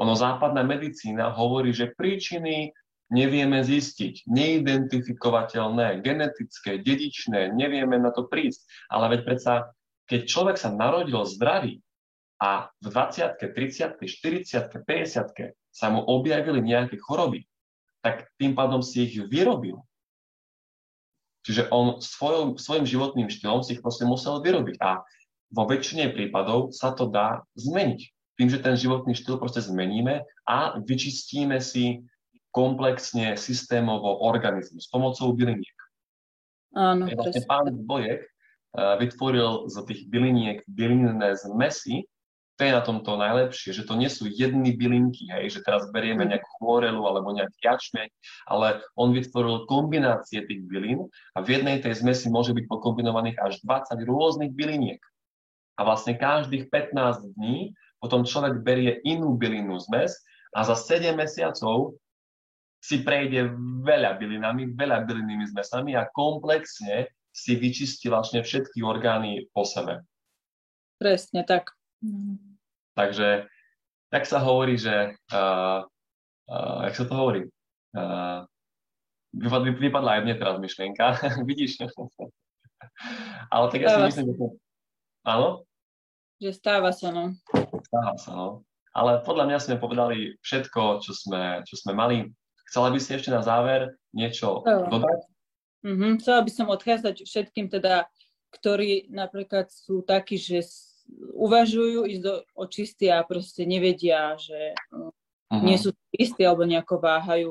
Ono 0.00 0.16
západná 0.16 0.64
medicína 0.64 1.28
hovorí, 1.36 1.76
že 1.76 1.92
príčiny 1.92 2.72
nevieme 3.10 3.60
zistiť, 3.60 4.30
neidentifikovateľné, 4.30 6.00
genetické, 6.00 6.78
dedičné, 6.78 7.50
nevieme 7.52 7.98
na 7.98 8.14
to 8.14 8.30
prísť. 8.30 8.64
Ale 8.88 9.18
veď 9.18 9.20
predsa, 9.26 9.54
keď 10.06 10.20
človek 10.30 10.56
sa 10.56 10.70
narodil 10.70 11.20
zdravý 11.26 11.82
a 12.40 12.70
v 12.80 12.86
20., 12.88 13.36
30., 13.36 14.00
40., 14.00 14.72
50. 14.86 15.54
sa 15.70 15.86
mu 15.90 16.00
objavili 16.06 16.62
nejaké 16.62 16.96
choroby, 16.96 17.44
tak 18.00 18.32
tým 18.40 18.56
pádom 18.56 18.80
si 18.80 19.04
ich 19.04 19.20
vyrobil. 19.28 19.82
Čiže 21.44 21.68
on 21.72 22.00
svojom, 22.00 22.56
svojim 22.56 22.84
životným 22.84 23.28
štýlom 23.28 23.64
si 23.64 23.76
ich 23.76 23.84
proste 23.84 24.04
musel 24.04 24.40
vyrobiť. 24.40 24.76
A 24.80 25.04
vo 25.50 25.64
väčšine 25.66 26.12
prípadov 26.14 26.72
sa 26.72 26.92
to 26.92 27.08
dá 27.08 27.44
zmeniť. 27.58 28.00
Tým, 28.40 28.48
že 28.48 28.62
ten 28.62 28.76
životný 28.76 29.12
štýl 29.12 29.36
proste 29.36 29.60
zmeníme 29.60 30.24
a 30.48 30.56
vyčistíme 30.80 31.60
si 31.60 32.04
komplexne, 32.50 33.38
systémovo 33.38 34.26
organizmus 34.26 34.90
pomocou 34.90 35.32
byliniek. 35.34 35.78
Áno, 36.74 37.10
vlastne 37.10 37.42
pán 37.50 37.66
Bojek 37.82 38.26
uh, 38.26 38.94
vytvoril 38.98 39.66
z 39.66 39.76
tých 39.90 40.00
byliniek 40.06 40.62
bylinné 40.70 41.34
zmesy, 41.34 42.06
to 42.60 42.68
je 42.68 42.76
na 42.76 42.84
tomto 42.84 43.16
najlepšie, 43.16 43.72
že 43.72 43.88
to 43.88 43.96
nie 43.96 44.12
sú 44.12 44.28
jedny 44.28 44.76
bylinky, 44.76 45.32
hej, 45.32 45.48
že 45.48 45.64
teraz 45.64 45.88
berieme 45.96 46.28
mhm. 46.28 46.36
nejakú 46.36 46.50
chlorelu 46.60 47.00
alebo 47.00 47.32
nejaký 47.32 47.56
jačmeň, 47.64 48.12
ale 48.44 48.84
on 49.00 49.16
vytvoril 49.16 49.64
kombinácie 49.64 50.44
tých 50.44 50.68
bylín 50.68 51.08
a 51.32 51.40
v 51.40 51.56
jednej 51.56 51.80
tej 51.80 52.04
zmesi 52.04 52.28
môže 52.28 52.52
byť 52.52 52.68
pokombinovaných 52.68 53.40
až 53.40 53.64
20 53.64 54.04
rôznych 54.04 54.52
byliniek. 54.52 55.00
A 55.80 55.88
vlastne 55.88 56.12
každých 56.12 56.68
15 56.68 57.32
dní 57.40 57.72
potom 57.96 58.28
človek 58.28 58.60
berie 58.60 59.00
inú 59.08 59.40
bylinnú 59.40 59.80
zmes 59.80 60.20
a 60.52 60.60
za 60.60 60.76
7 60.76 61.16
mesiacov 61.16 61.96
si 62.80 63.04
prejde 63.04 63.52
veľa 63.84 64.16
bylinami, 64.16 64.72
veľa 64.72 65.04
bylinnými 65.04 65.44
zmesami 65.52 65.92
a 65.94 66.08
komplexne 66.16 67.12
si 67.30 67.54
vyčistí 67.54 68.08
vlastne 68.08 68.40
všetky 68.40 68.80
orgány 68.80 69.46
po 69.52 69.68
sebe. 69.68 70.02
Presne 70.96 71.44
tak. 71.44 71.76
Takže, 72.96 73.46
tak 74.08 74.24
sa 74.24 74.40
hovorí, 74.40 74.80
že, 74.80 75.14
uh, 75.32 75.84
uh, 76.48 76.78
jak 76.88 76.94
sa 76.96 77.04
to 77.04 77.14
hovorí, 77.14 77.40
uh, 77.96 78.44
vypadla 79.76 80.18
aj 80.18 80.22
mne 80.26 80.34
teraz 80.40 80.56
myšlienka, 80.58 81.20
vidíš? 81.48 81.84
Ale 83.52 83.64
tak 83.70 83.80
ja 83.84 83.88
si 83.96 84.00
myslím, 84.08 84.26
že 84.32 84.34
to... 84.36 84.46
Áno? 85.28 85.48
Že 86.40 86.50
stáva 86.56 86.90
sa, 86.96 87.12
no. 87.12 87.36
Stáva 87.84 88.16
sa, 88.16 88.32
no. 88.32 88.64
Ale 88.90 89.22
podľa 89.22 89.44
mňa 89.46 89.58
sme 89.62 89.76
povedali 89.78 90.34
všetko, 90.42 91.04
čo 91.04 91.12
sme, 91.14 91.62
čo 91.62 91.78
sme 91.78 91.94
mali. 91.94 92.26
Chcela 92.70 92.94
by 92.94 92.98
si 93.02 93.10
ešte 93.18 93.34
na 93.34 93.42
záver 93.42 93.98
niečo 94.14 94.62
dodať? 94.62 95.26
Mm-hmm. 95.82 96.12
Chcela 96.22 96.40
by 96.46 96.50
som 96.54 96.66
odchádzať 96.70 97.26
všetkým 97.26 97.66
teda, 97.66 98.06
ktorí 98.54 99.10
napríklad 99.10 99.74
sú 99.74 100.06
takí, 100.06 100.38
že 100.38 100.62
uvažujú 101.34 102.06
ísť 102.06 102.22
do 102.22 102.46
očisty 102.54 103.10
a 103.10 103.26
proste 103.26 103.66
nevedia, 103.66 104.38
že 104.38 104.78
uh-huh. 104.94 105.64
nie 105.66 105.74
sú 105.74 105.90
istí 106.14 106.46
alebo 106.46 106.62
nejako 106.62 107.02
váhajú. 107.02 107.50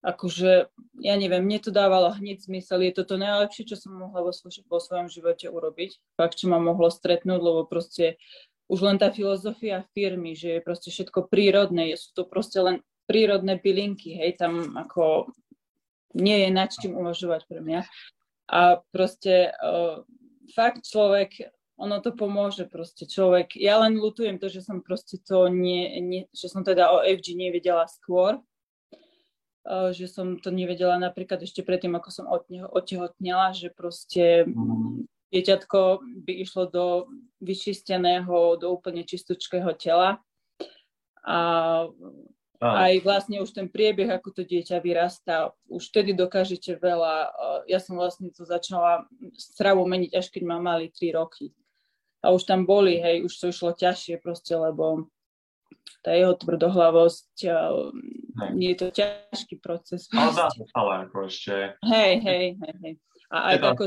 Akože, 0.00 0.72
ja 1.00 1.14
neviem, 1.16 1.44
mne 1.44 1.60
to 1.60 1.72
dávalo 1.72 2.12
hneď 2.16 2.44
zmysel. 2.44 2.84
Je 2.84 2.92
to 2.92 3.04
to 3.04 3.16
najlepšie, 3.20 3.68
čo 3.68 3.76
som 3.76 3.96
mohla 3.96 4.24
vo, 4.24 4.32
svoj, 4.32 4.64
vo 4.64 4.80
svojom 4.80 5.12
živote 5.12 5.48
urobiť. 5.48 6.16
Fakt, 6.16 6.40
čo 6.40 6.48
ma 6.48 6.60
mohlo 6.60 6.88
stretnúť, 6.88 7.40
lebo 7.40 7.68
proste 7.68 8.16
už 8.68 8.80
len 8.80 8.96
tá 8.96 9.12
filozofia 9.12 9.84
firmy, 9.92 10.32
že 10.36 10.56
je 10.56 10.60
proste 10.64 10.88
všetko 10.88 11.28
prírodné, 11.28 11.96
sú 12.00 12.12
to 12.16 12.22
proste 12.24 12.60
len 12.60 12.76
prírodné 13.10 13.58
bylinky, 13.58 14.14
hej, 14.14 14.38
tam 14.38 14.78
ako 14.78 15.34
nie 16.14 16.46
je 16.46 16.48
nad 16.54 16.70
čím 16.70 16.94
uvažovať 16.94 17.50
pre 17.50 17.58
mňa. 17.58 17.82
A 18.54 18.78
proste 18.94 19.50
uh, 19.50 20.06
fakt 20.54 20.86
človek 20.86 21.50
ono 21.80 21.98
to 22.04 22.12
pomôže 22.12 22.68
proste 22.68 23.08
človek. 23.08 23.56
Ja 23.56 23.80
len 23.82 23.96
lutujem 23.98 24.36
to, 24.38 24.52
že 24.52 24.62
som 24.62 24.84
proste 24.84 25.16
to 25.18 25.48
nie, 25.50 25.98
nie 26.04 26.22
že 26.30 26.52
som 26.52 26.62
teda 26.62 26.92
o 26.92 27.02
FG 27.02 27.34
nevedela 27.34 27.90
skôr, 27.90 28.38
uh, 29.66 29.90
že 29.90 30.06
som 30.06 30.38
to 30.38 30.54
nevedela 30.54 30.94
napríklad 31.02 31.42
ešte 31.42 31.66
predtým, 31.66 31.98
ako 31.98 32.08
som 32.14 32.26
od 32.30 32.46
neho 32.46 32.70
otehotnela, 32.70 33.50
že 33.56 33.74
proste 33.74 34.46
dieťatko 35.34 36.04
by 36.26 36.32
išlo 36.42 36.70
do 36.70 36.86
vyčisteného, 37.42 38.60
do 38.60 38.70
úplne 38.70 39.02
čistúčkého 39.02 39.74
tela 39.74 40.22
a 41.24 41.38
aj 42.60 43.00
vlastne 43.00 43.40
už 43.40 43.56
ten 43.56 43.72
priebeh, 43.72 44.12
ako 44.12 44.36
to 44.36 44.42
dieťa 44.44 44.84
vyrastá, 44.84 45.56
už 45.72 45.88
vtedy 45.88 46.12
dokážete 46.12 46.76
veľa. 46.76 47.32
Ja 47.64 47.80
som 47.80 47.96
vlastne 47.96 48.28
to 48.28 48.44
začala 48.44 49.08
stravu 49.32 49.88
meniť, 49.88 50.12
až 50.12 50.28
keď 50.28 50.42
mám 50.44 50.68
mali 50.68 50.92
3 50.92 51.16
roky 51.16 51.56
a 52.20 52.36
už 52.36 52.44
tam 52.44 52.68
boli, 52.68 53.00
hej, 53.00 53.24
už 53.24 53.32
to 53.32 53.48
išlo 53.48 53.72
ťažšie 53.72 54.20
proste, 54.20 54.52
lebo 54.52 55.08
tá 56.04 56.12
jeho 56.12 56.36
tvrdohlavosť, 56.36 57.48
nie 58.52 58.76
je 58.76 58.78
to 58.78 58.88
ťažký 58.92 59.56
proces. 59.60 60.08
Ale 60.12 60.32
dá 60.36 60.48
sa 60.52 60.64
stále 60.68 60.92
ako 61.08 61.16
ešte. 61.28 61.80
Hej, 61.80 62.12
hej, 62.20 62.44
hej, 62.60 62.74
hej. 62.84 62.94
A 63.30 63.54
aj 63.54 63.56
ako... 63.62 63.82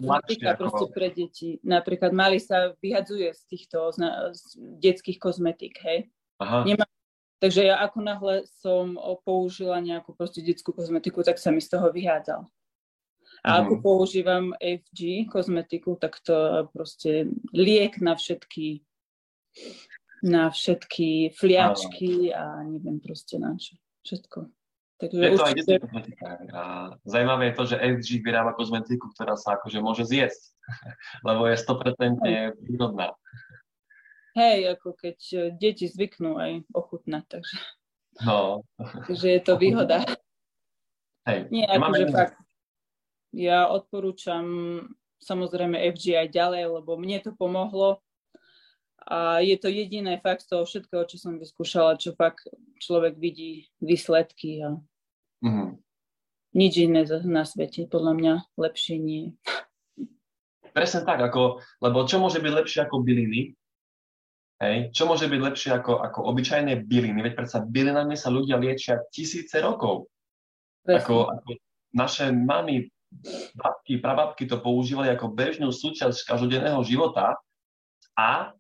proste 0.56 0.86
pre 0.96 1.12
deti. 1.12 1.60
Napríklad 1.68 2.16
mali 2.16 2.40
sa 2.40 2.72
vyhadzuje 2.80 3.28
z 3.36 3.42
týchto 3.44 3.92
z, 3.92 4.00
z 4.34 4.42
detských 4.80 5.20
kozmetik, 5.20 5.78
hej. 5.84 6.08
Aha. 6.40 6.64
Nemá, 6.64 6.88
takže 7.44 7.68
ja 7.68 7.84
ako 7.84 8.00
náhle 8.00 8.36
som 8.64 8.96
použila 9.28 9.84
nejakú 9.84 10.16
proste 10.16 10.40
detskú 10.40 10.72
kozmetiku, 10.72 11.28
tak 11.28 11.36
sa 11.36 11.52
mi 11.52 11.60
z 11.60 11.76
toho 11.76 11.92
vyhádzal. 11.92 12.48
A 13.44 13.60
ako 13.60 13.76
mm. 13.76 13.82
používam 13.84 14.46
FG 14.56 15.28
kozmetiku, 15.28 16.00
tak 16.00 16.16
to 16.24 16.72
proste 16.72 17.28
liek 17.52 18.00
na 18.00 18.16
všetky 18.16 18.88
na 20.24 20.48
všetky 20.48 21.36
fliačky 21.36 22.32
a 22.32 22.64
neviem 22.64 23.04
proste 23.04 23.36
na 23.36 23.60
čo. 23.60 23.76
Všetko. 24.08 24.48
Takže 25.04 25.20
je 25.20 25.36
to 25.36 25.44
určite... 25.44 25.72
aj 25.76 25.80
kozmetika. 25.84 26.26
A 26.56 26.62
zaujímavé 27.04 27.52
je 27.52 27.56
to, 27.60 27.64
že 27.68 27.76
FG 28.00 28.10
vyrába 28.24 28.56
kozmetiku, 28.56 29.12
ktorá 29.12 29.36
sa 29.36 29.60
akože 29.60 29.84
môže 29.84 30.08
zjesť, 30.08 30.56
lebo 31.28 31.52
je 31.52 31.60
100% 31.60 32.24
prírodná. 32.64 33.12
Hej, 34.34 34.78
ako 34.78 34.98
keď 34.98 35.18
deti 35.62 35.86
zvyknú 35.86 36.42
aj 36.42 36.66
ochutnať, 36.74 37.24
takže... 37.30 37.58
No. 38.26 38.66
takže 38.78 39.28
je 39.30 39.42
to 39.42 39.54
výhoda. 39.58 40.02
Hej. 41.30 41.50
Nie, 41.54 41.70
akože 41.70 42.10
fakt 42.10 42.38
ja 43.34 43.66
odporúčam 43.68 44.46
samozrejme 45.18 45.82
FG 45.98 46.22
aj 46.22 46.28
ďalej, 46.30 46.64
lebo 46.80 46.96
mne 46.96 47.18
to 47.26 47.34
pomohlo 47.34 48.00
a 49.04 49.42
je 49.44 49.58
to 49.60 49.68
jediné 49.68 50.22
fakt 50.22 50.48
z 50.48 50.56
toho 50.56 50.64
všetkého, 50.64 51.04
čo 51.10 51.18
som 51.20 51.42
vyskúšala, 51.42 52.00
čo 52.00 52.16
fakt 52.16 52.48
človek 52.80 53.20
vidí 53.20 53.68
výsledky 53.84 54.64
a 54.64 54.80
mm-hmm. 55.44 55.70
nič 56.56 56.74
iné 56.80 57.04
na 57.28 57.44
svete 57.44 57.90
podľa 57.90 58.14
mňa 58.16 58.34
lepšie 58.56 58.96
nie. 59.02 59.36
Presne 60.72 61.04
tak, 61.04 61.20
ako, 61.20 61.60
lebo 61.84 62.06
čo 62.08 62.22
môže 62.22 62.40
byť 62.40 62.54
lepšie 62.54 62.80
ako 62.88 63.04
byliny? 63.04 63.54
Hej? 64.64 64.96
Čo 64.96 65.04
môže 65.12 65.28
byť 65.28 65.42
lepšie 65.44 65.70
ako, 65.76 66.00
ako 66.00 66.20
obyčajné 66.32 66.88
byliny? 66.88 67.20
Veď 67.20 67.34
predsa 67.36 67.60
bylinami 67.60 68.16
sa 68.16 68.32
ľudia 68.32 68.56
liečia 68.56 69.04
tisíce 69.12 69.60
rokov. 69.60 70.08
Ako, 70.88 71.28
ako 71.28 71.50
naše 71.92 72.32
mamy 72.32 72.88
babky, 73.56 74.00
prababky 74.00 74.48
to 74.48 74.64
používali 74.64 75.12
ako 75.12 75.36
bežnú 75.36 75.70
súčasť 75.70 76.26
každodenného 76.26 76.82
života 76.88 77.38
a 78.18 78.56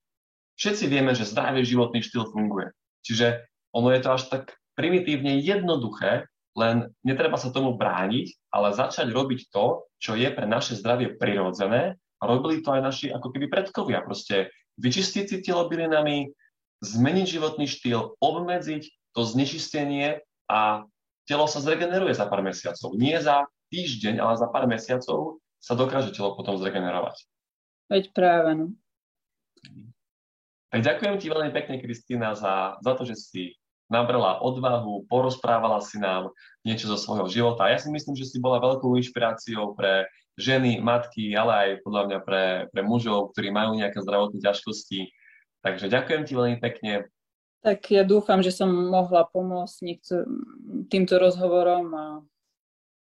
všetci 0.60 0.86
vieme, 0.92 1.16
že 1.18 1.28
zdravý 1.28 1.66
životný 1.66 2.04
štýl 2.04 2.30
funguje. 2.30 2.70
Čiže 3.04 3.44
ono 3.74 3.90
je 3.92 4.02
to 4.04 4.10
až 4.14 4.24
tak 4.30 4.44
primitívne 4.78 5.42
jednoduché, 5.42 6.30
len 6.54 6.94
netreba 7.02 7.36
sa 7.42 7.50
tomu 7.50 7.74
brániť, 7.74 8.54
ale 8.54 8.78
začať 8.78 9.10
robiť 9.10 9.50
to, 9.50 9.90
čo 9.98 10.14
je 10.14 10.30
pre 10.30 10.46
naše 10.46 10.78
zdravie 10.78 11.18
prirodzené 11.18 11.98
a 11.98 12.24
robili 12.30 12.62
to 12.62 12.78
aj 12.78 12.82
naši 12.86 13.06
ako 13.10 13.34
keby 13.34 13.50
predkovia. 13.50 14.06
Proste 14.06 14.54
vyčistiť 14.80 15.26
si 15.30 15.38
telo 15.44 15.70
bylinami, 15.70 16.32
zmeniť 16.84 17.26
životný 17.40 17.66
štýl, 17.70 18.18
obmedziť 18.20 19.16
to 19.16 19.22
znečistenie 19.24 20.20
a 20.50 20.84
telo 21.30 21.46
sa 21.48 21.64
zregeneruje 21.64 22.12
za 22.12 22.28
pár 22.28 22.44
mesiacov. 22.44 22.98
Nie 22.98 23.22
za 23.24 23.48
týždeň, 23.72 24.20
ale 24.20 24.34
za 24.36 24.48
pár 24.52 24.68
mesiacov 24.68 25.40
sa 25.64 25.74
dokáže 25.80 26.12
telo 26.12 26.36
potom 26.36 26.60
zregenerovať. 26.60 27.24
Veď 27.88 28.04
práve, 28.12 28.52
no. 28.58 28.66
Tak 30.74 30.82
ďakujem 30.82 31.16
ti 31.22 31.30
veľmi 31.30 31.52
pekne, 31.54 31.78
Kristýna, 31.80 32.34
za, 32.34 32.82
za 32.82 32.92
to, 32.98 33.06
že 33.06 33.16
si 33.16 33.44
nabrala 33.94 34.42
odvahu, 34.42 35.06
porozprávala 35.06 35.78
si 35.86 36.02
nám 36.02 36.34
niečo 36.66 36.90
zo 36.90 36.98
svojho 36.98 37.30
života. 37.30 37.70
Ja 37.70 37.78
si 37.78 37.94
myslím, 37.94 38.18
že 38.18 38.26
si 38.26 38.42
bola 38.42 38.58
veľkou 38.58 38.98
inšpiráciou 38.98 39.78
pre 39.78 40.10
ženy, 40.40 40.82
matky, 40.82 41.34
ale 41.38 41.54
aj 41.54 41.70
podľa 41.86 42.04
mňa 42.10 42.20
pre, 42.26 42.46
pre 42.74 42.82
mužov, 42.82 43.34
ktorí 43.34 43.54
majú 43.54 43.78
nejaké 43.78 44.02
zdravotné 44.02 44.42
ťažkosti. 44.42 45.14
Takže 45.64 45.88
ďakujem 45.88 46.24
ti 46.28 46.34
veľmi 46.34 46.58
pekne. 46.60 47.08
Tak 47.64 47.80
ja 47.96 48.04
dúfam, 48.04 48.44
že 48.44 48.52
som 48.52 48.68
mohla 48.68 49.24
pomôcť 49.24 49.78
niekto, 49.88 50.28
týmto 50.92 51.16
rozhovorom 51.16 51.88
a 51.96 52.06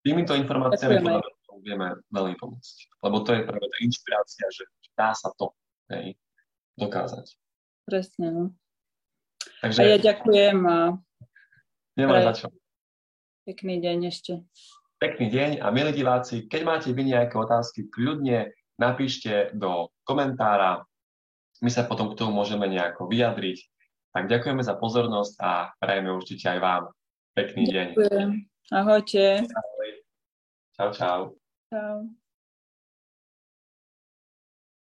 Týmito 0.03 0.35
informáciami 0.35 0.99
vieme 1.63 1.95
veľmi 2.11 2.35
pomôcť. 2.43 2.77
Lebo 3.07 3.23
to 3.23 3.39
je 3.39 3.47
práve 3.47 3.67
tá 3.71 3.79
inšpirácia, 3.79 4.47
že 4.51 4.67
dá 4.99 5.15
sa 5.15 5.31
to 5.39 5.55
hej, 5.95 6.19
dokázať. 6.75 7.39
Presne, 7.87 8.27
no. 8.35 8.45
Takže... 9.63 9.79
A 9.79 9.85
ja 9.95 9.99
ďakujem 10.03 10.59
a... 10.67 10.99
Nemá 11.95 12.19
za 12.27 12.33
čo. 12.35 12.47
Pekný 13.47 13.79
deň 13.79 14.11
ešte. 14.11 14.43
Pekný 15.03 15.35
deň 15.35 15.51
a 15.59 15.75
milí 15.75 15.91
diváci, 15.99 16.47
keď 16.47 16.63
máte 16.63 16.95
vy 16.95 17.11
nejaké 17.11 17.35
otázky, 17.35 17.91
kľudne 17.91 18.55
napíšte 18.79 19.51
do 19.51 19.91
komentára. 20.07 20.87
My 21.59 21.75
sa 21.75 21.91
potom 21.91 22.15
k 22.15 22.23
tomu 22.23 22.31
môžeme 22.39 22.71
nejako 22.71 23.11
vyjadriť. 23.11 23.67
Tak 24.15 24.31
ďakujeme 24.31 24.63
za 24.63 24.79
pozornosť 24.79 25.35
a 25.43 25.75
prajeme 25.83 26.15
určite 26.15 26.55
aj 26.55 26.59
vám 26.63 26.83
pekný 27.35 27.67
Ďakujem. 27.67 27.99
deň. 27.99 28.27
Ahojte. 28.71 29.43
Čau, 30.79 30.89
čau. 30.95 31.21
Čau. 31.67 32.22